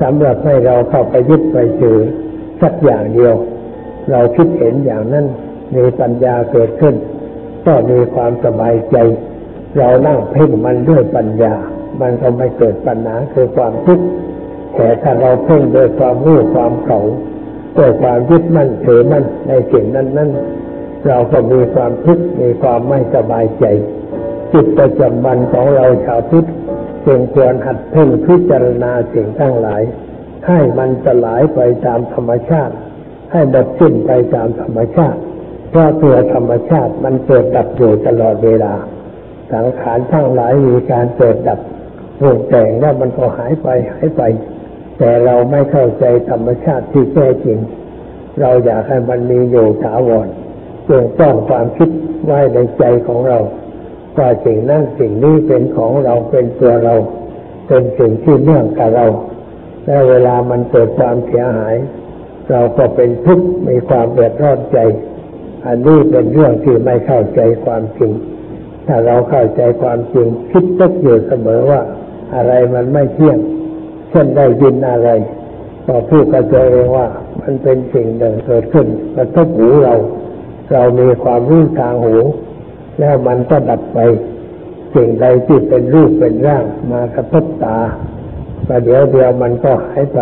[0.00, 1.98] สำหรับให้เราเข้าไปยึดไปถือ
[2.62, 3.34] สักอย่างเดียว
[4.10, 5.26] เราคิดเห็นอย่างนั้น
[5.76, 6.94] มีปัญญาเกิดขึ้น
[7.66, 8.96] ก็มีความสบายใจ
[9.78, 11.54] เรานั่งเพ่งมันด้วยปัญญา
[12.00, 14.06] มันก็ไม่เกิดปัญหาคือความทุกข์
[14.76, 17.00] แต่ถ้าเราเพ่งโดยความรู้ความเขา
[17.76, 20.30] ด้วยความยึดมั่นถือมั่นในสิ่งนั้นนั้น
[21.08, 23.64] เราก็มีความทุกข์มีความไม่สบายใจ
[24.52, 26.48] จิตประจำวันของเราชาวพุทธ
[27.06, 29.82] จึงควรหัดเพ่งพิจารณาสิ่งทั้งหลาย
[30.46, 32.74] ให้มันสลายไปตามธรรมชาติ
[33.32, 35.20] ให้หมดสิ้นไปตามธรรมชาติ
[35.70, 38.74] เพราะตัวธรรมชาติมันเกิดดับอยู่ตลอดเวลา
[39.52, 41.60] สังขารทั้งหลายมีการเกิดดับ
[42.18, 44.22] ปรุงแต่งแล้วมันก็หายไปหายไป
[44.98, 47.58] แต่เราไม่เข้าใจธรรมชาติที่แท้จริง
[48.40, 50.28] เราอยากให้มันมีอยู่ถาวร
[50.88, 51.90] จงต้องความคิด
[52.24, 53.38] ไว้ในใจของเรา
[54.16, 56.94] ว่าสิ่งนั้นสิ่งนี้เป็นของเราเป็นตัวเรา
[57.68, 59.06] เป็นสิ่งที่เนื่องกับเรา
[59.86, 61.76] และเวลามันเกิดความเสียหาย
[62.50, 64.78] เราก็เป็นทุกข์มีความเดือดร้อนใจ
[65.66, 68.12] อันนี้เป็นเรื่องที่ไม่เข้าใจความจริง
[68.86, 71.80] ถ้าเราเข้าใจความจริงคิดตึกอยู่เสมอว่า
[72.34, 73.38] อะไรมันไม่เที่ยง
[74.10, 75.10] เช่นได้ยินอะไร
[75.86, 77.08] ก็พูดกับตัวเองว่า
[77.40, 78.86] มันเป็นสิ่งหนึ่งเกิดขึ้น
[79.16, 79.94] กระทบหูเรา
[80.72, 82.16] เรามีความรู้ทางหู
[82.98, 83.98] แล้วมันก็ดับไป
[84.94, 87.78] สิ่งใดที่เป็นรูปเป็นร่าง มากระทบตา
[88.68, 90.18] ประเดี๋ยวเดียวมันก็หายไป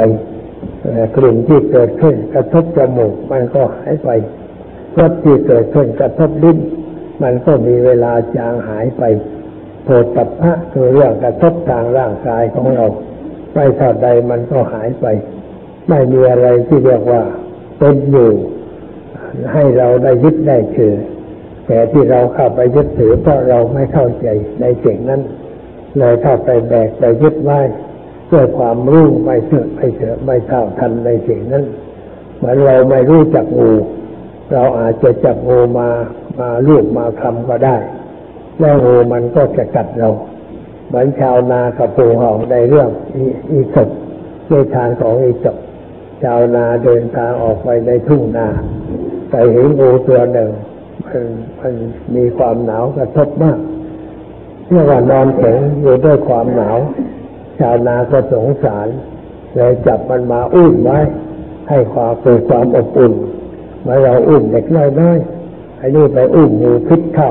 [1.17, 4.09] กลิ่นที่เกิดขึ้น กระทบจมูกมันก็หายไป
[4.99, 6.59] รสที่เกิดขึ้นกระทบลิ้น
[7.23, 9.03] มันก็มีเวลาจางหายไป
[9.85, 12.85] โผฏฐัพพะคือเรื่องกระทบทางร่างกายของเรา
[13.55, 15.07] ไปเท่าใดมันก็หายไป
[15.89, 17.23] ไม่มีอะไรที่เรียกว่า
[17.79, 18.31] เป็นอยู่
[19.53, 20.95] ให้เราได้ยึดได้ถือ
[21.67, 24.27] แต่ที่เราเข้าไปยึดถือเพราะเราไม่เข้าใจ
[24.61, 25.21] ในสิ่งนั้น
[25.99, 27.61] เลยเข้าไปแบกไปยึดไว้
[28.33, 31.65] ด้วยความรู้ไม่เชื่อไม่เชื่อไม่เท่าทันในสิ่งนั้น
[32.37, 33.71] เหมือนเราไม่รู้จักงู
[34.53, 35.89] เราอาจจะจับงูมา
[36.41, 37.77] มาลูกมาคำก็ได้
[38.61, 40.09] แล้วงูมันก็จะกัดเรา
[40.89, 42.89] เหมือนชาวนากับปูหองในเรื่อง
[43.51, 43.89] อีศบ
[44.49, 45.57] ในทางของอีศบ
[46.23, 48.49] ชาวนาเดินทางออกไปในทุ่งนา
[49.31, 50.51] ไปเห็นงูตัวหนึ่ง
[51.11, 51.25] มัน
[51.61, 51.75] มัน
[52.17, 53.59] มีความหนาวกระทบมาก
[54.69, 56.79] เรียกว่านอนแข็งอยู่ด้วยความหนาว
[57.61, 58.89] ชาวนาก็สงสาร
[59.55, 60.99] เลยจับมันมาอุ้มไว้
[61.69, 63.13] ให้ความเกิดความอบอุ่น
[63.83, 67.31] เมื่อเราอุ้มเด็กน้อยๆไอ้นี่ไปอุ้มงูพิษเข้า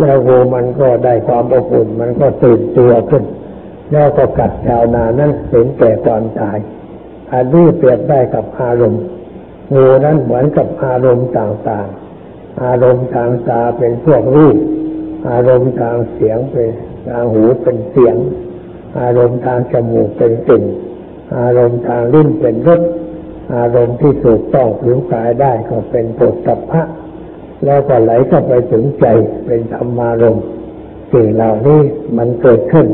[0.00, 3.24] แล้วงูมันก็ได้ความอบอุ่นมันก็ตื่นตัวขึ้น
[3.92, 6.58] แล้วก็กัดชาวนานั้นเห็นแก่ความตาย
[7.32, 9.02] อันนี้เปรียบได้กับอารมณ์
[9.74, 14.56] งูนั้นเหมือนกับอารมณ์ต่างๆ อารมณ์ทางตาเป็นพวกรูป
[15.30, 16.70] อารมณ์ทางเสียงเป็น
[17.08, 18.16] ทางหูเป็นเสียง
[19.00, 20.64] อารมณ์ทางจมูกเป็นกลิ่น
[21.38, 22.82] อารมณ์ทางลิ้นเป็นรส
[23.56, 26.82] อารมณ์ที่ถูกต้องผิวกายได้ก็เป็นปุถะพะ
[27.64, 29.06] แล้วก็ไหลเข้าไปถึงใจ
[29.46, 30.44] เป็นธรรมารมณ์
[31.12, 31.80] สิ่งเหล่านี้
[32.18, 32.86] มันเกิดขึ้น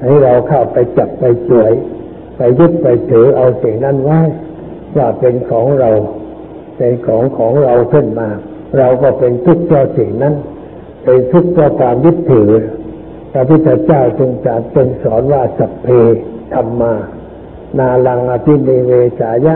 [0.00, 1.72] ให้เราเข้าไปจับไปสวย
[2.36, 4.20] ไปยึดไปถือเอาสิ่งนั้นไว้
[4.96, 5.90] ว่าเป็นของเรา
[6.76, 8.28] เป็นของของเราขึ้นมา
[8.78, 10.34] เราก็เป็นทุกข์เพราะสิ่งนั้น
[11.04, 12.50] เป็นทุกข์เพราะความยึดถือ
[13.32, 15.88] พระพุทธเจ้าจึงจัดจึงสอนว่าสัพเพ
[16.52, 16.94] ธรรมา
[17.78, 19.54] นาลังอภิเนเวสายะ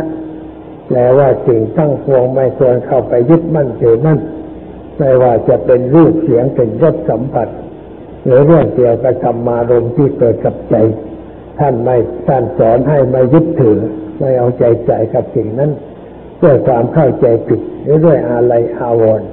[0.86, 4.18] แปลว่าสิ่งตั้งพวงไม่ควรเข้าไปยึดมั่นถือมั่น
[4.98, 7.48] ไม่ว่าจะเป็นรูปเสียงเป็นรสสัมผัส
[8.24, 10.74] หรือเรื่องเกี่ยวกับธรรมารมที่เกิดกับใจ
[11.58, 11.96] ท่านไม่
[12.28, 13.78] ท่านสอนให้ไม่ยึดถือ
[14.18, 15.70] ไม่เอาใจใส่กับสิ่งนั้น
[16.42, 19.28] ด้วยความเข้าใจผิดหรือด้วยอะไรอาวรณ์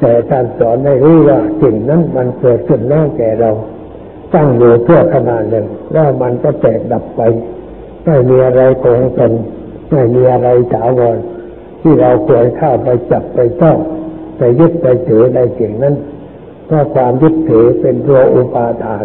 [0.00, 3.50] แต่ท่านสอนให้รู้ว่าสิ่งนั้นมันเกิดขึ้นแล้วแก่เรา
[4.34, 7.20] ตั้งอยู่เพื่อขนาดหนึ่งแล้วมันก็แตกดับไป
[8.04, 9.32] ไม่มีอะไรคงทน
[9.90, 11.16] ไม่มีอะไรถาวร
[11.80, 13.78] ที่เราควรเข้าไปจับไปต้อง
[14.40, 15.94] ไปยึดไปถือในสิ่งนั้น
[16.66, 19.04] เพราะความยึดถือเป็นตัวอุปาทาน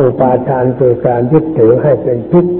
[0.00, 2.52] อุปาทานคือการยึดถือให้เป็นทุกข์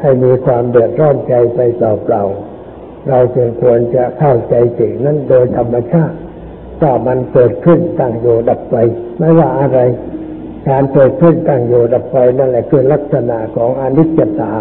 [0.00, 6.16] ให้มีความเดือดร้อนใจไปเปล่าๆเราจึงควรจะเข้าใจสิ่งนั้นโดยธรรมชาติ
[6.80, 8.76] ถ้ามันเกิดขึ้นตั้งอยู่ดับไป
[9.18, 9.78] ไม่ว่าอะไร
[10.68, 14.52] การเกิดขึ้นตั้งอยู่ดับไปนั่นแหละคือลักษณะของอนิจจตา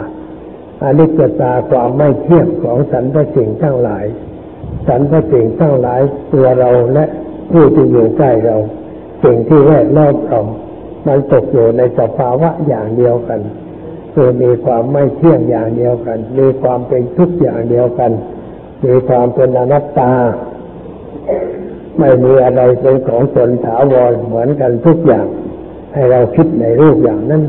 [0.84, 4.06] อนิจจตาความไม่เที่ยงของสรรพสิ่งทั้งหลาย
[4.88, 6.02] สรรพสิ่งทั้งหลาย
[6.34, 7.06] ตัวเราและ
[7.52, 8.56] ผู้ที่อยู่ใกล้เรา
[9.24, 10.40] สิ่งที่แวดล้อมเรา
[11.08, 13.40] มันตกอยู่ในสภาวะอย่างเดียวกัน
[14.14, 18.12] คือมีความไม่เที่ยงอย่างเดียวกัน มีความเป็นทุกข์อย่างเดียวกัน
[18.86, 20.12] มีความเป็นอนัตตา
[22.00, 25.28] ไม่มีอะไรเป็นของตนถาวรเหมือนกันทุกอย่าง
[25.94, 27.44] ให้เราคิดในรูปอย่างนั้น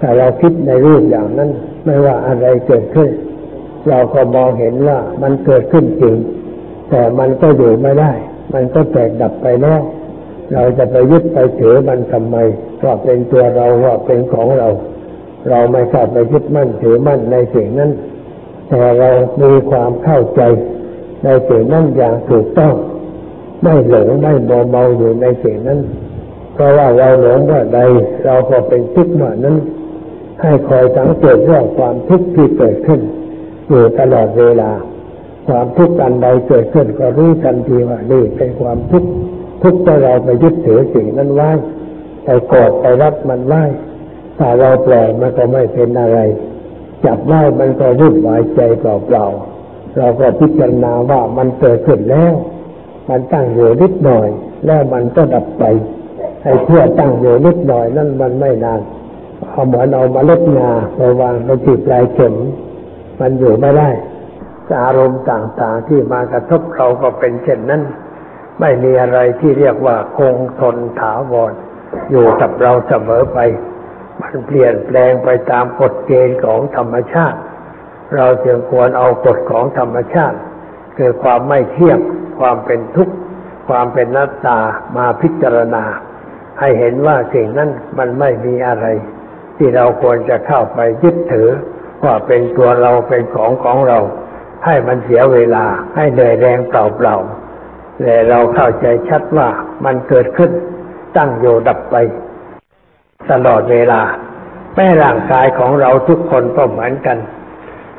[0.00, 1.50] ถ้าเราคิดในรูปอย่างนั้น
[1.84, 3.08] ไม่ว่าอะไรเกิดขึ้น
[3.88, 6.14] เราก็มองเห็นว่ามันเกิดขึ้นจริง
[6.94, 8.12] แต่มันก็อยู่ไม่ได้
[8.54, 9.80] มันก็แตกดับไปแล้ว
[10.52, 12.36] เราจะไปยึดไปถือมันทำไม
[12.84, 14.68] ว่าเป็นตัวเราว่าเป็นของเรา
[15.50, 17.90] เราไม่เข้าไปยึดมั่นถือมั่นในสิ่งนั้น
[18.68, 19.10] แต่เรา
[19.42, 20.42] มีความเข้าใจ
[21.24, 22.74] ในสิ่งนั้นอย่างถูกต้อง
[23.62, 25.80] ไม่หลงไม่โมเมาอยู่ในสิ่งนั้น
[26.54, 27.80] เพราะว่าเราหลงเมื่อใด
[28.24, 29.56] เราก็เป็นทุกข์เมื่อนั้น
[30.42, 33.00] ให้คอยสังเกตเรื่องความทุกข์ที่เกิดขึ้น
[33.68, 34.70] อยู่ตลอดเวลา
[35.46, 39.10] ความทุกข์อันใดเกิดขึ้นก็รู้ทันทีว่านี่เป็นความทุกข์
[39.62, 41.50] ทุกข์ที่เราไปยึดถือสิ่งนั้นไว้
[42.24, 43.62] ไปกอดไปรับมันไว้
[44.38, 46.18] ถ้าเราปล่อยมันก็ไม่เป็นอะไร
[47.04, 52.32] จับไว้มันก็วุ่นวายใจเปล่าๆเราก็พิจารณาว่ามันเกิดขึ้นแล้ว
[53.08, 54.28] มันตั้งอยู่นิดหน่อย
[54.66, 55.64] แล้วมันก็ดับไป
[56.42, 58.80] ไอ้เพื่อตั้งอยู่นิดหน่อยนั่นมันไม่นาน
[59.50, 62.34] เอาเหมือนเอามาเล็ดงาไปวางไปจีบลายเข็ม
[63.20, 63.88] มันอยู่ไม่ได้
[64.82, 67.82] อารมณ์ต่างๆ ที่มากระทบเราก็เป็นเช่นนั้น
[68.60, 71.52] ไม่มีอะไรที่เรียกว่าคงทนถาวร
[72.10, 73.38] อยู่กับเราเสมอไป
[74.20, 77.38] มันเปลี่ยนแปลงไปตามกฎเกณฑ์ของธรรมชาติ
[78.16, 80.38] เราจึงควรเอากฎของธรรมชาติ
[80.96, 81.98] คือความไม่เที่ยง
[82.40, 83.14] ความเป็นทุกข์
[83.68, 84.58] ความเป็นนัตตา
[84.96, 85.84] มาพิจารณา
[86.60, 88.86] ให้เห็นว่าสิ่งนั้นมันไม่มีอะไร
[89.56, 91.50] ที่เราควรจะเข้าไปยึดถือ
[92.04, 93.98] ว่าเป็นตัวเราเป็นของของเรา
[94.64, 95.64] ให้มันเสียเวลา
[95.96, 99.48] ให้เหนื่อยแรงเปล่าๆแต่เราเข้าใจชัดว่า
[99.84, 100.50] มันเกิดขึ้น
[101.16, 101.96] ตั้งอยู่ดับไป
[103.30, 104.02] ตลอดเวลา
[104.76, 107.18] แม่ร่างกายของเราทุกคนก็เหมือนกัน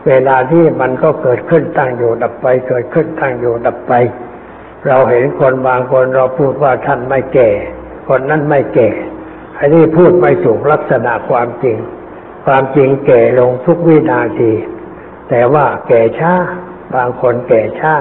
[0.08, 3.94] เวลาที่มันก็เกิดขึ้นตั้งอยู่ดับไป เกิดขึ้นตั้งอยู่ดับไป
[4.88, 7.50] เราเห็นคนบางคนเราพูดว่าท่านไม่แก่
[8.08, 8.90] คนนั้นไม่แก่
[9.58, 11.78] อันนี้พูดไม่ถูกลักษณะความจริง
[12.46, 14.52] ความจริงแก่ลงทุกวินาที
[15.30, 16.34] แต่ว่าแก่ช้า
[16.96, 17.96] บางคนแก่ช้า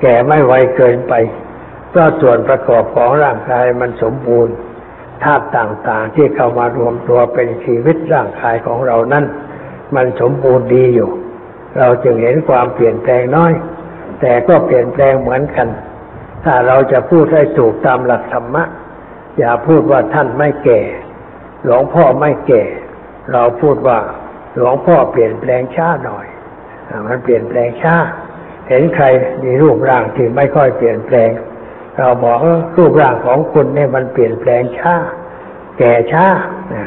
[0.00, 1.14] แก่ไม่ไวเกินไป
[1.90, 4.54] เพราะส่วนประกอบของร่างกายมันสมบูรณ์
[5.22, 9.24] ธาตุต่างๆที่เข้ามารวมตัวเป็นชีวิตร่างกายของเรานั้น
[9.94, 11.10] มันสมบูรณ์ดีอยู่
[11.78, 13.52] เราจึงเห็นความเปลี่ยนแปลงน้อย
[14.20, 15.68] แต่ก็เปลี่ยนแปลงเหมือนกัน
[16.44, 18.64] ถ้าเราจะพูดให้ถูกตามหลักธรรมะ
[19.38, 20.80] อย่าพูดว่าท่านไม่แก่
[21.64, 22.62] หลวงพ่อไม่แก่
[23.32, 23.98] เราพูดว่า
[24.56, 26.26] หลวงพ่อเปลี่ยนแปลงช้าหน่อย
[27.08, 27.96] มันเปลี่ยนแปลงช้า
[28.68, 29.06] เห็นใคร
[29.44, 31.30] มีรูปร่างที่ไม่ค่อยเปลี่ยนแปลง
[31.98, 34.94] เราบอกว่ารูปร่างของคุณเนี่ยมันเปลี่ยนแปลงช้า
[35.78, 36.26] แก่ช้า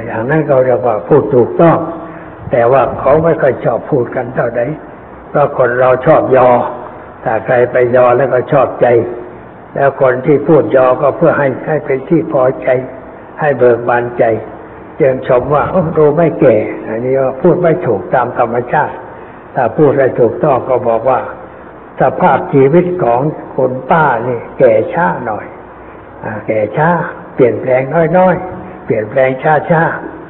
[0.05, 1.77] อย่างนั้นเราเรียกว่าพูดถูกต้อง
[2.51, 4.65] แต่ว่าเขาไม่ค่อยชอบพูดกันเท่าไหร่
[5.29, 6.49] เพราะคนเราชอบยอ
[7.23, 8.88] ถ้าใครไปยอแล้วก็ชอบใจ
[9.75, 12.67] แล้วคนที่พูดยอก็เพื่อให้ให้เป็นที่พอใจ
[13.39, 14.23] ให้เบิกบานใจ
[14.99, 15.63] จึงชมว่า
[15.97, 16.55] ดูไม่แก่
[16.88, 18.95] อันนี้พูดไม่ถูกตามธรรมชาติ
[19.60, 21.20] ถ้าพูดให้ถูกต้องก็บอกว่า
[22.02, 23.22] สภาพชีวิตของ
[23.56, 25.46] คนป้านี่แก่ช้าหน่อย
[26.24, 26.89] อแก่ช้า
[27.36, 27.82] เปลี่ยนแปลง
[28.17, 29.30] น้อยๆ เปลี่ยนแปลง
[29.72, 29.84] ช้า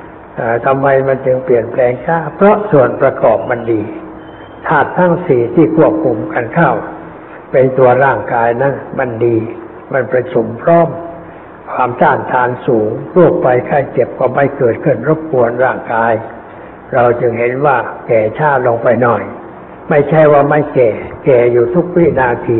[0.10, 3.82] ๆทำไมมันจึงเปลี่ยนแปลงช้า เพราะส่วนประกอบมันดี
[4.68, 6.72] ธาตุทั้งสี่ที่ควบคุมกันเข้า
[7.52, 9.38] เป็นตัวร่างกายนั้นมันดี
[9.94, 10.90] มันประชุมพร้อม
[11.74, 16.14] ความต้านทานสูงโรคไปไข้เจ็บก็ไม่เกิดขึ้นรบกวนร่างกาย
[16.94, 19.24] เราจึงเห็นว่าแก่ชาลงไปหน่อย
[19.90, 20.90] ไม่ใช่ว่าไม่แก่
[21.26, 22.60] แก่อยู่ทุกวินาที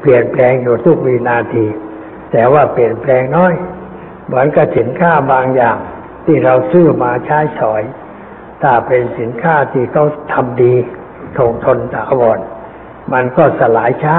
[0.00, 1.66] เปลี่ยนแปลงอยู่ทุกวินาที
[2.32, 3.54] แต่ว่าเปลี่ยนแปลงน้อย
[4.26, 5.78] เหมือนกับสินค้าบางอย่าง
[6.24, 7.82] ที่เราซื้อมาใช้สอย
[8.62, 10.74] ถ้าเป็นสินค้าที่เขาทำดี
[11.36, 12.38] คงทนถาวร
[13.12, 14.16] มันก็สลายช้า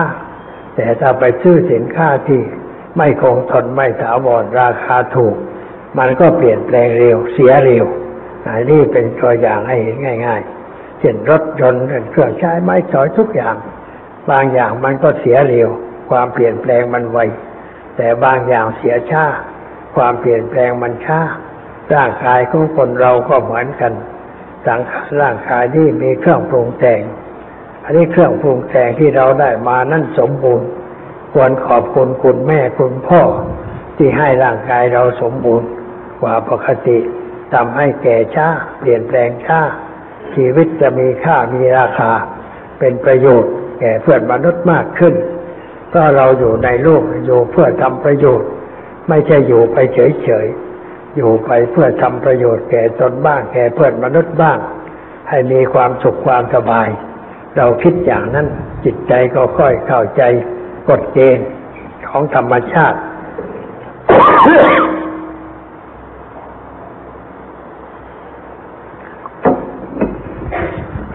[0.76, 2.42] แต่ถ้าไปซื้อสินค้าที่
[2.98, 5.36] ไม่คงทนไม่ถาวรราคาถูก
[6.00, 7.86] มันก็เปลี่ยนแปลงเร็วเสียเร็ว
[8.58, 10.42] นนี้เป็นตัวอย่างให้เห็นง่าย
[10.72, 13.56] ๆเช่นรถยนต์เครื่องใช้ไม้สอยทุกอย่าง
[14.30, 15.70] บางอย่างมันก็เสียเร็ว
[16.10, 17.20] ความเปลี่ยนแปลงมันไว
[17.98, 19.26] แต่บางอย่างเสียช้า
[19.96, 21.22] ความเปลี่ยนแปลงมันช้า
[21.94, 23.94] ร่างกายของคนเราก็เหมือนกัน
[24.68, 27.02] สังขารร่างกายที่มีเครื่องปรุงแต่ง
[27.84, 30.68] อันนี้เครื่องปรุงแต่งที่เราได้มานั่นสมบูรณ์
[31.34, 33.22] ควรขอบคุณคุณแม่คุณพ่อ
[33.98, 35.68] ที่ให้ร่างกายเราสมบูรณ์
[36.22, 36.98] กว่าปกติ
[37.56, 38.48] ทำให้แก่ช้า
[38.80, 39.62] เปลี่ยนแปลงช้า
[40.36, 42.12] ชีวิตจะมีค่ามีราคา
[42.80, 45.14] เป็นประโยชน์ แก่เพื่อนมนุษย์มากขึ้น
[45.94, 48.50] ก็เราอยู่ในโลกอยู่เพื่อทำประโยชน์
[49.10, 54.58] ไม่ใช่อยู่ไปเฉยๆอยู่ไปเพื่อทำประโยชน์แก่ตนบ้างแก่เพื่อนมนุษย์บ้าง
[55.30, 56.88] ให้มีความสุขความสบาย
[57.58, 58.48] เราคิดอย่างนั้น
[58.86, 60.22] จิตใจก็ค่อยเข้าใจ
[60.90, 61.48] กฎเกณฑ์
[62.10, 63.00] ของธรรมชาติ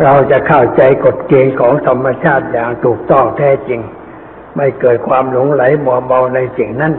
[0.03, 3.80] เราจะเข้าใจกฎเกณฑ์ของธรรมชาติอย่างถูกต้องแท้จริง
[4.57, 6.92] ไม่เกิดความหลงไหลมัวเมาในสิ่งนั้น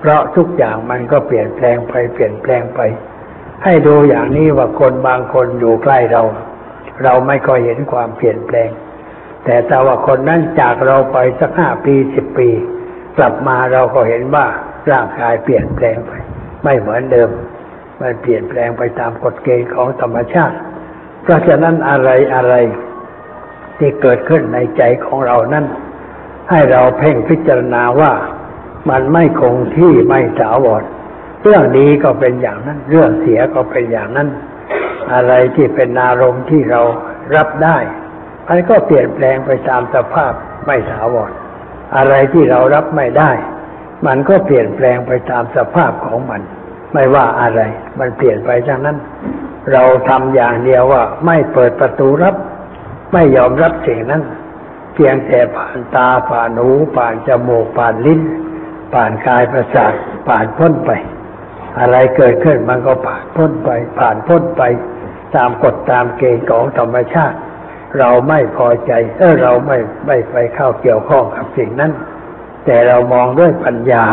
[0.00, 2.80] เพราะทุกอย่างมันก็เปลี่ยนแปลงไปเปลี่ยนแปลงไป
[3.64, 6.22] ให้ดูอย่างนี้ว่าคนบางคนอยู่ใกล้เรา
[7.02, 8.70] เราไม่ก็เห็นความเปลี่ยนแปลง
[9.44, 12.48] แต่ถ้าว่าคนนั้นจากเราไปสักห้าปีสิบปี
[13.16, 14.46] กลับมาเราก็เห็นว่า
[14.90, 16.12] ร่างกายเปลี่ยนแปลงไป
[16.64, 17.30] ไม่เหมือนเดิม
[18.00, 20.56] มันเปลี่ยนแปลงไปตามกฎเกณฑ์ของธรรมชาติ
[21.22, 22.54] เพราะฉะนั้นอะไรอะไร
[23.78, 25.64] ที่เกิดขึ้นในใจของเรานั้น
[26.50, 28.12] ให้เราเพ่งพิจารณาว่า
[28.90, 30.82] มันไม่คงที่ไม่ถาวร
[31.42, 34.28] เรื่องดีก็เป็นอย่างนั้น เรื่องเสียก็เป็นอย่างนั้น
[35.14, 36.80] อะไรที่เป็นอารมณ์ที่เรา
[37.36, 37.78] รับได้
[38.48, 40.32] มันก็เปลี่ยนแปลงไปตามสภาพ
[40.66, 41.32] ไม่ถาวร
[41.96, 43.30] อะไรที่เรารับไม่ได้
[44.06, 46.40] มันก็เปลี่ยนแปลงไปตามสภาพของมัน
[46.94, 47.60] ไม่ว่าอะไร
[47.98, 48.96] มันเปลี่ยนไปจากนั้น
[49.72, 52.34] เราทำอย่างเดียวว่า ไม่เปิดประตูรับ
[53.12, 54.22] ไม่ยอมรับสิ่งนั้น
[54.94, 58.20] เพียงแต่ผ่านตาผ่านหูผ่านจมูกผ่านลิ้น
[58.94, 59.92] ผ่านกายประสาท
[60.28, 60.90] ผ่านพ้นไป
[61.80, 64.62] อะไรเกิดขึ้นมันก็ผ่านพ้นไป ผ่านพ้นไป
[65.36, 67.38] ตามกฎตามเกณฑ์ของธรรมชาติ
[67.98, 71.92] เราไม่พอใจเออเราไม่ไม่ไปเข้าเกี่ยวข้องกับสิ่งนั้น
[72.64, 74.04] แต่เรามองด้วยปัญญา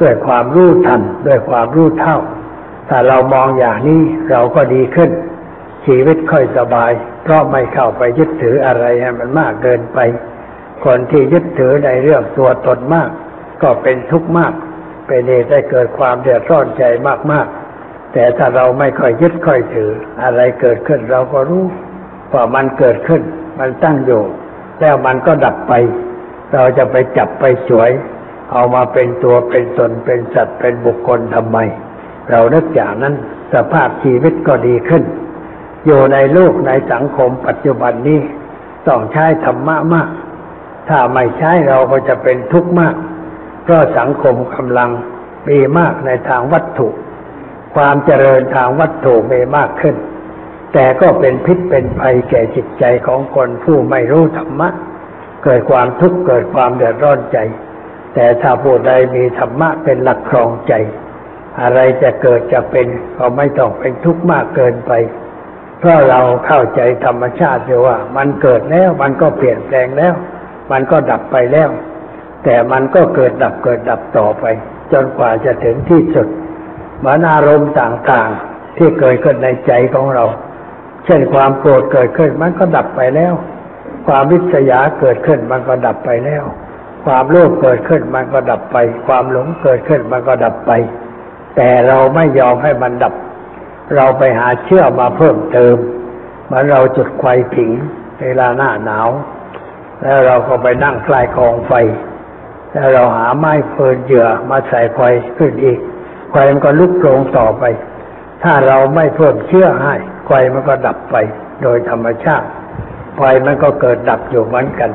[0.00, 2.18] ด้วยความรู้ทัน ด้วยความรู้เท่า
[2.88, 5.10] ถ้าเรามองอย่างนี้เราก็ดีขึ้น
[5.86, 9.98] ชีวิตค่อยสบาย เพราะไม่เข้าไปยึดถืออะไรให้มันมากเกินไป
[10.84, 13.10] คนที่ยึดถือในเรื่องตัวตนมาก
[13.62, 14.52] ก็เป็นทุกข์มาก
[15.06, 16.84] เป็นเหตุให้เกิดความเดือดร้อนใจ
[17.32, 19.90] มากๆ แต่ถ้าเราไม่ค่อยยึดค่อยถือ
[20.22, 21.64] อะไรเกิดขึ้นเราก็รู้
[22.32, 23.22] ว่ามันเกิดขึ้น
[23.58, 24.22] มันตั้งอยู่
[24.80, 25.72] แล้วมันก็ดับไป
[26.52, 27.90] เราจะไปจับไปสวย
[28.52, 31.58] เอามาเป็นตัวเป็นตนเป็นสัตว์เป็นบุคคลทำไม
[32.30, 33.14] เรานึกอย่างนั้น
[33.54, 35.02] สภาพชีวิตก็ดีขึ้น
[35.86, 38.20] อยู่ในโลกในสังคมปัจจุบันนี้
[38.88, 40.10] ต้องใช้ธรรมะมาก
[40.88, 42.94] ถ้าไม่ใช้เราก็จะเป็นทุกข์มาก
[43.62, 44.90] เพราะสังคมกำลัง
[45.48, 46.88] มีมากในทางวัตถุ
[47.74, 49.96] ความเจริญทางวัตถุมีมากขึ้น
[50.74, 54.68] แต่ก็เป็นพิษเป็นภัยแก่จิตใจของคนผู้ไม่รู้ธรรมะ
[55.44, 57.38] เกิดความทุกข์เกิดความเดือดร้อนใจ
[58.14, 60.72] แต่ถ้าผู้ใดมีธรรมะเป็นหลักครองใจ
[61.62, 62.86] อะไรจะเกิดจะเป็น
[63.18, 64.92] ก็ไม่ต้องเป็นทุกข์มากเกินไป
[65.80, 70.14] เพราะเราเข้าใจธรรมชาติอยู่ว่า มันเกิดแล้วมันก็เปลี่ยนแปลงแล้ว
[70.72, 71.70] มันก็ดับไปแล้ว
[72.44, 74.44] แต่มันก็เกิดดับเกิดดับต่อไป
[74.92, 76.28] จนกว่าจะถึงที่สุด
[76.98, 80.24] เหมือนอารมณ์ต่างๆ ที่เกิดขึ้นในใจของเรา
[81.04, 83.34] เช่นความโกรธเกิดขึ้นมันก็ดับไปแล้ว
[84.06, 86.44] ความวิษยาเกิดขึ้นมันก็ดับไปแล้ว
[87.04, 88.76] ความโลภเกิดขึ้นมันก็ดับไป
[89.06, 90.72] ความหลงเกิดขึ้นมันก็ดับไป
[91.56, 93.14] แต่เราไม่ยอมให้มันดับ
[93.96, 95.76] เราไปหาเชื่อมาเพิ่มเติม
[96.50, 97.70] มือนเราจุดไฟผิง
[98.22, 99.08] เวลาหน้าหนาว
[100.02, 101.72] แล้วเราก็ไปนั่งใกล้กองไฟ
[102.72, 105.00] แล้วเราหาไม้เพลินเหยื่อมาใส่ไฟ
[105.36, 105.78] ขึ้นอีก
[106.30, 107.64] ไฟมันก็ลุกโผงต่อไป
[108.42, 109.94] ถ้าเราไม่เพิ่มเชื่อให้
[110.26, 111.16] ไฟมันก็ดับไป
[111.62, 112.46] โดยธรรมชาติ
[113.16, 114.90] ไฟมันก็เกิดดับอยู่เหมือนกัน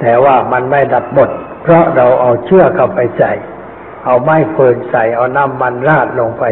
[0.00, 1.28] แต่ว่ามันไม่ดับหมด
[1.62, 3.32] เพราะเราเอาเชื่อเข้าไปใส่
[4.04, 6.44] เอาไม้เฟินใส่เอาน้ำมันราดลงไป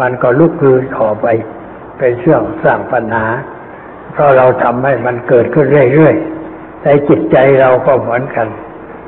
[0.00, 1.26] มันก็ลุกคืนต่อไป
[1.98, 3.26] เป็นเรื่องสร้างปัญหา
[4.12, 8.48] เพราะเราทำให้มันเกิดขึ้นเรื่อยๆในจิตใจเราก็เหมือนกัน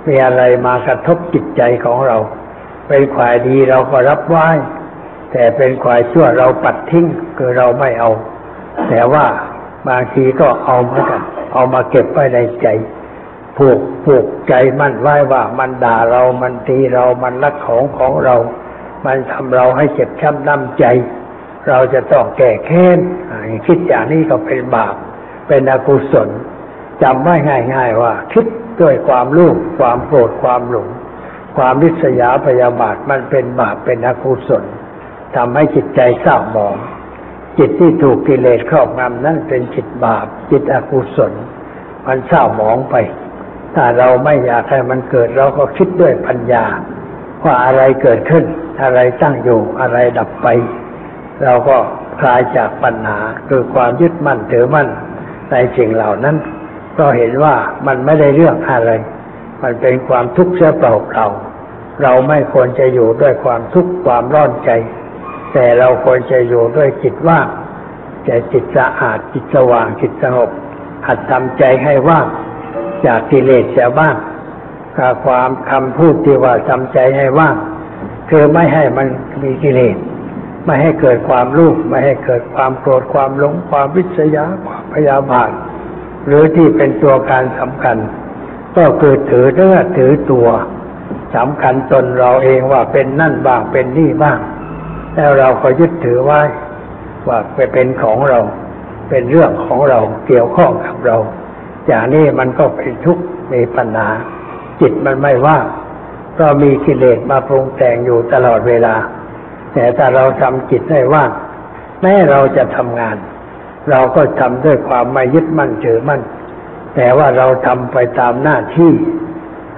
[0.07, 2.19] มีอะไรมากระทบจิตใจของเรา
[2.89, 4.49] เป็นควายดีเราก็รับไหว้
[5.33, 7.07] แต่เป็นควายชั่วเราปัดทิ้ง
[7.39, 8.11] คือเราไม่เอา
[8.89, 9.25] แต่ว่า
[9.89, 11.23] บางทีก็เอาเหมือนกัน
[11.53, 12.67] เอามาเก็บไว้ในใจ
[13.59, 18.37] ผูกผูกใจมั่นไว้ว่ามันด่าเรามันตีเรามันลักของของเรา
[19.07, 20.85] มันทำเราให้เจ็บช้ำน้ำใจ
[21.69, 22.99] เราจะต้องแก้แค้น
[23.67, 24.95] คิดอย่างนี้ก็เป็นบาป
[25.49, 26.29] เป็นอกุศล
[27.03, 27.35] จำไว้
[27.75, 28.47] ง่าย ๆ ว่า คิด
[28.81, 30.89] ด้วยความโลภความโกรธความหลง
[31.57, 34.65] ความริษยาพยาบาทมันเป็นบาปเป็นอกุศล
[35.37, 36.77] ทำให้จิตใจเศร้าหมอง
[37.59, 41.33] จิตที่ถูกกิเลสครอบงำนั่นเป็นจิตบาป จิตอกุศล
[42.07, 42.95] มันเศร้าหมองไป
[43.75, 46.65] ถ้าเราไม่อยากให้มันเกิดเราก็คิดด้วยปัญญา
[47.45, 48.45] ว่าอะไรเกิดขึ้น
[48.83, 50.47] อะไรตั้งอยู่อะไรดับไป
[51.45, 51.77] เราก็
[52.21, 54.89] คลายจากปัญหาคือความยึดมั่นถือมั่น
[55.51, 56.37] ในสิ่งเหล่านั้น
[56.99, 57.55] ก็เห็นว่า
[57.87, 58.91] มันไม่ได้เรื่องอะไร
[59.63, 61.27] มันเป็นความทุกข์เสียเปล่าเรา
[62.03, 64.71] เราไม่ควรจะอยู่ด้วยความทุกข์ความร้อนใจ
[65.53, 67.49] แต่เราควรจะอยู่ด้วยจิตว่าง
[68.25, 70.51] แต่จิตสะอาดจิตสว่างจิตสงบ
[71.07, 72.27] หัดทำใจให้ว่าง
[73.07, 74.17] จากกิเลสเสียบ้าง
[75.25, 77.57] ความคำพูดที่ว่าทำใจให้ว่าง
[78.31, 79.07] คือไม่ให้มัน
[79.43, 79.97] มีกิเลส
[80.65, 85.51] ไม่ให้เกิดความรู้ไม่ให้เกิดความโกรธความหลงความวิษยาความพยาบาท
[86.27, 87.97] หรือที่เป็นตัวการสำคัญ
[88.77, 90.49] ก็คือถือเนื้อถือตัว
[91.37, 94.39] สำคัญตนเราเองว่าเป็นนั่นบ้างเป็นนี่บ้าง
[95.15, 96.41] แล้วเราก็ยึดถือไว้
[97.29, 98.41] ว่าไปเป็นของเรา
[99.09, 101.17] เป็นเรื่องของเราเกี่ยวข้องกับเรา
[101.89, 104.09] อย่างนี้มันก็เป็นทุกข์มีปัญหา
[104.81, 105.65] จิตมันไม่ว่าง
[106.39, 108.95] ก็มีกิเลสมาปรุงแต่งอยู่ตลอดเวลา
[109.73, 111.31] แต่ถ้าเราทำจิตให้ว่าง
[112.01, 113.17] แม้เราจะทำงาน
[113.91, 116.23] เราก็ทำด้วยความไม่ยึดมั่นถือมั่น
[116.97, 118.93] แต่ว่าเราทำไปตามหน้าที่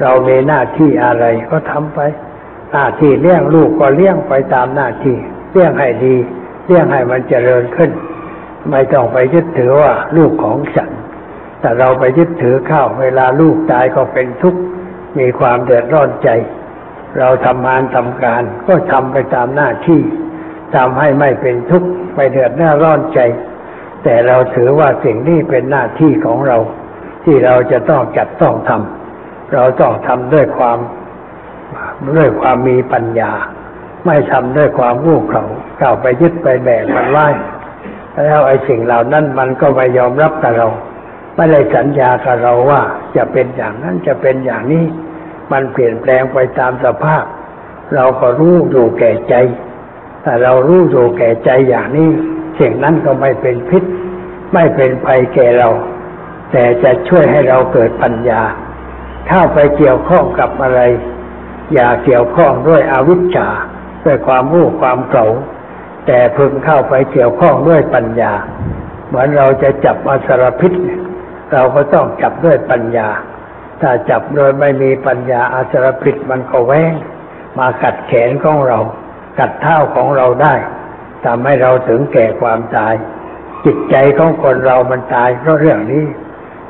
[0.03, 2.01] เรามีหน้าที่อะไรก็ทำไป
[2.73, 5.17] หน้าที่เลี้ยงลูกก็เลี้ยงไปตามหน้าที่
[5.53, 6.17] เลี้ยงให้ดี
[6.67, 7.91] เลี้ยงให้มันเจริญขึ้น
[8.71, 10.91] ไม่ต้องไปยึดถือว่าลูกของฉัน
[11.61, 14.61] แต่เราไปยึดถือข้าวเวลาลูกตายก็เป็นทุกข์
[15.19, 16.29] มีความเดือดร้อนใจ
[17.19, 20.01] เราทำงานทำการ ก็ทำไปตามหน้าที่
[20.77, 22.53] ทำให้ไม่เป็นทุกข์ไม่เดือด
[22.83, 23.21] ร้อนใจ
[24.05, 26.59] แต่เราถือว่าสิ่งนี้เป็นหน้าที่ของเรา
[27.25, 30.79] ที่เราจะต้องจัดต้องทำเราต้องทำด้วยความ
[32.17, 33.33] ด้วยความมีปัญญา
[34.07, 35.45] ไม่ทำด้วยความงูเขา
[35.79, 37.27] เก่าไปยึดไปแบกมันไว้
[38.25, 40.69] แล้วไอ้สิ่งเหล่านั้นมันก็ไม่ยอมรับกับเรา
[41.37, 42.83] ไม่ได้สัญญากับเราว่า
[43.17, 44.85] จะเป็นอย่างนั้นจะเป็นอย่างนี้
[45.53, 47.25] มันเปลี่ยนแปลงไปตามสภาพ
[47.95, 49.35] เราก็รู้อยู่แก่ใจ
[50.23, 52.09] แต่เรารู้อยู่แก่ใจอย่างนี้
[52.61, 53.83] สิ่งนั้นก็ไม่เป็นพิษ
[54.55, 55.71] ไม่เป็นภัยแก่เรา
[56.53, 58.43] แต่จะช่วยให้เราเกิดปัญญา
[59.29, 60.81] ถ้าไปเกี่ยวข้องกับอะไร
[61.75, 63.49] อย่าเกี่ยวข้องด้วยอวิชชา
[64.05, 65.27] ด้วยความรู้ความเก่า
[66.07, 68.33] แต่พึงเข้าไปเกี่ยวข้องด้วยปัญญา
[69.07, 70.73] เหมือนเราจะจับอสรพิษ
[71.53, 73.09] เราก็ต้องจับด้วยปัญญา
[73.81, 76.95] ถ้าจับโดยไม่มีปัญญาอาสรพิษมันก็แว้ง
[77.59, 78.79] มากัดแขนของเรา
[79.39, 80.55] กัดเท้าของเราได้
[81.25, 82.95] ทำให้เราถึงแก่ความตาย
[83.65, 86.05] จิตใจของคนเรามันตายเพราะเรื่องนี้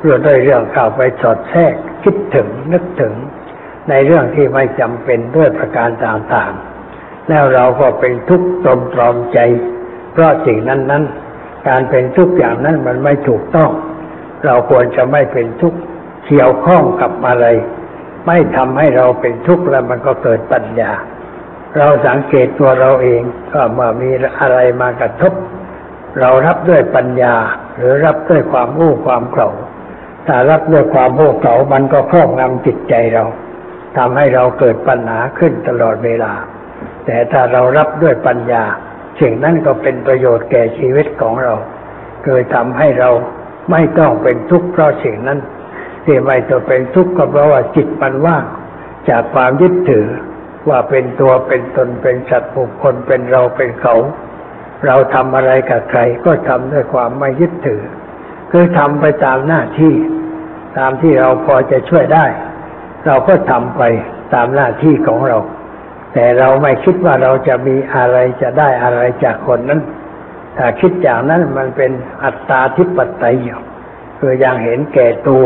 [0.01, 1.73] เรื่องด้วยเรื่องเข้าไปสอดแทรก
[2.03, 3.13] คิดถึงนึกถึง
[3.89, 9.39] ในเรื่องที่ไม่จำเป็นด้วยประการต่างๆ แล้วเราก็เป็นทุกข์ตรมตรอมใจ
[10.13, 11.03] เพราะสิ่งนั้นนั้น
[11.67, 13.71] การเป็นทุกข์อย่างนั้นมันไม่ถูกต้อง
[14.45, 15.79] เราควรจะไม่เป็นทุกข์
[16.27, 17.45] เกี่ยวข้องกับอะไร
[18.27, 20.91] ไม่ทำให้เราเป็นทุกข์แล้วมันก็เกิดปัญญา
[21.77, 23.21] เราสังเกตตัวเราเอง
[23.53, 24.09] ก็เมื่อมี
[24.41, 25.33] อะไรมากระทบ
[26.19, 27.35] เรารับด้วยปัญญา
[27.77, 29.51] หรือรับด้วยความรู้ความเก่า
[30.27, 33.23] ถ้ารับด้วยความโง่เขลามันก็ครอบงำจิตใจเรา
[33.97, 36.33] ทำให้เราเกิดปัญหาขึ้นตลอดเวลา
[37.05, 38.63] แต่ถ้าเรารับด้วยปัญญา
[39.21, 41.53] สิ่งนั้นก็เป็นประโยชน์แก่ชีวิตของเรา
[42.23, 43.09] เคยทำให้เรา
[43.71, 45.39] ไม่ต้องเป็นทุกข์เพราะสิ่งนั้น
[46.05, 48.43] ที่ไม่ต้องเป็นทุกข์ก็เพราะว่าจิตมันว่าง
[49.09, 50.07] จากความยึดถือ
[50.69, 53.95] ว่าเป็นตัวเป็นตนเป็นสัตว์บุคคลเป็นเราเป็นเขา
[54.85, 57.81] เราทำอะไรกับใครก็ทำด้วยความไม่ยึดถือ
[58.51, 59.93] คือทำไปตามหน้าที่
[60.77, 62.25] ตามที่เราพอจะช่วยได้
[63.05, 63.81] เราก็ทำไป
[64.33, 65.37] ตามหน้าที่ของเรา
[66.13, 69.81] แต่เราไม่คิดว่าเราจะมีอะไรจะได้อะไรจากคนนั้น
[70.57, 71.91] ถ้าคิดอย่างนั้นมันเป็น
[72.23, 73.35] อัตตาทิปไตย
[74.19, 75.45] คือยังเห็นแก่ตัว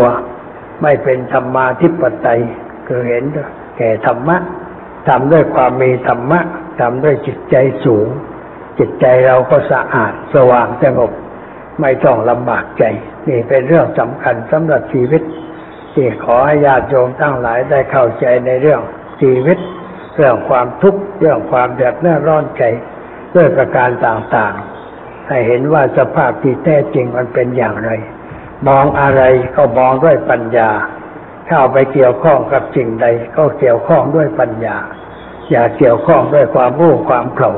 [0.81, 2.41] ไม่เป็นธรรมาทิปไตย
[2.87, 3.23] คือเห็น
[3.77, 4.37] แก่ธรรมะ
[5.07, 6.39] ทำด้วยความมีธรรมะ
[6.79, 8.07] ทำด้วยจิตใจสูง
[8.79, 11.11] จิตใจเราก็สะอาดสว่างสงบ
[11.81, 12.83] ไม่ต้องลำบากใจ
[13.27, 15.21] นี่เป็นเรื่องสำคัญสำหรับชีวิต
[15.93, 18.81] ที่ขอให้ญาติโยมทั้งหลายได้เข้าใจในเรื่อง
[19.21, 19.57] ชีวิต
[20.15, 21.95] เรื่องความทุกข์เรื่องความเดือด
[22.27, 22.63] ร้อนใจ
[23.35, 24.74] ด้วยประการต่างๆ
[25.27, 27.91] ให้เห็นว่าสภาพที่แท้จริงมันเป็นอย่างไร
[28.67, 29.21] มองอะไร
[29.55, 30.69] ก็มองด้วยปัญญา
[31.47, 33.05] เข้าไปเกี่ยวข้องกับสิ่งใด
[33.37, 34.77] ก็เกี่ยวข้องด้วยปัญญา
[35.51, 37.53] อย่าเกี่ยวข้องด้วยความรู้ความเข่า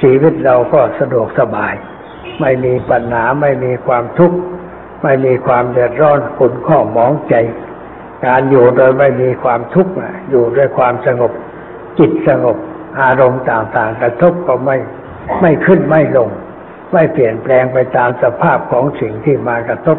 [0.00, 1.74] ชีวิตเราก็สะดวกสบาย
[2.40, 4.38] ไม่มีปัญหาไม่มีความทุกข์
[5.02, 7.34] ไม่มีความเดือดร้อนขุนข้อมองใจ
[8.26, 9.92] การอยู่โดยไม่มีความทุกข์
[10.30, 11.32] อยู่ด้วยความสงบ
[11.98, 12.56] จิตสงบ
[13.00, 14.76] อารมณ์ต่างๆ กระทบก็ไม่
[15.40, 16.28] ไม่ขึ้นไม่ลง
[16.92, 19.98] ไม่เปลี่ยนแปลงไปตามสภาพของสิ่งที่มากระทบ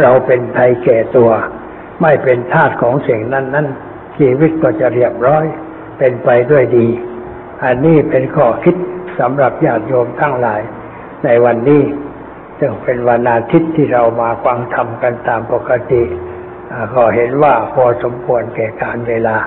[0.00, 1.30] เราเป็นไทยแก่ตัว
[2.02, 3.66] ไม่เป็นทาสของสิ่งนั้นนั้น
[4.18, 5.44] ชีวิตก็จะเรียบร้อย
[5.98, 6.88] เป็นไปด้วยดี
[7.64, 8.76] อันนี้เป็นข้อคิด
[9.20, 10.60] สำหรับญาติโยมทั้งหลาย
[11.24, 11.82] ในวันนี้
[12.58, 16.02] ซึ่งเป็นวันอาทิตย์ที่เรามาฟังธรรมกันตามปกติ
[16.72, 19.38] อ่าก็เห็นว่าพอสมควรแก่การเวลา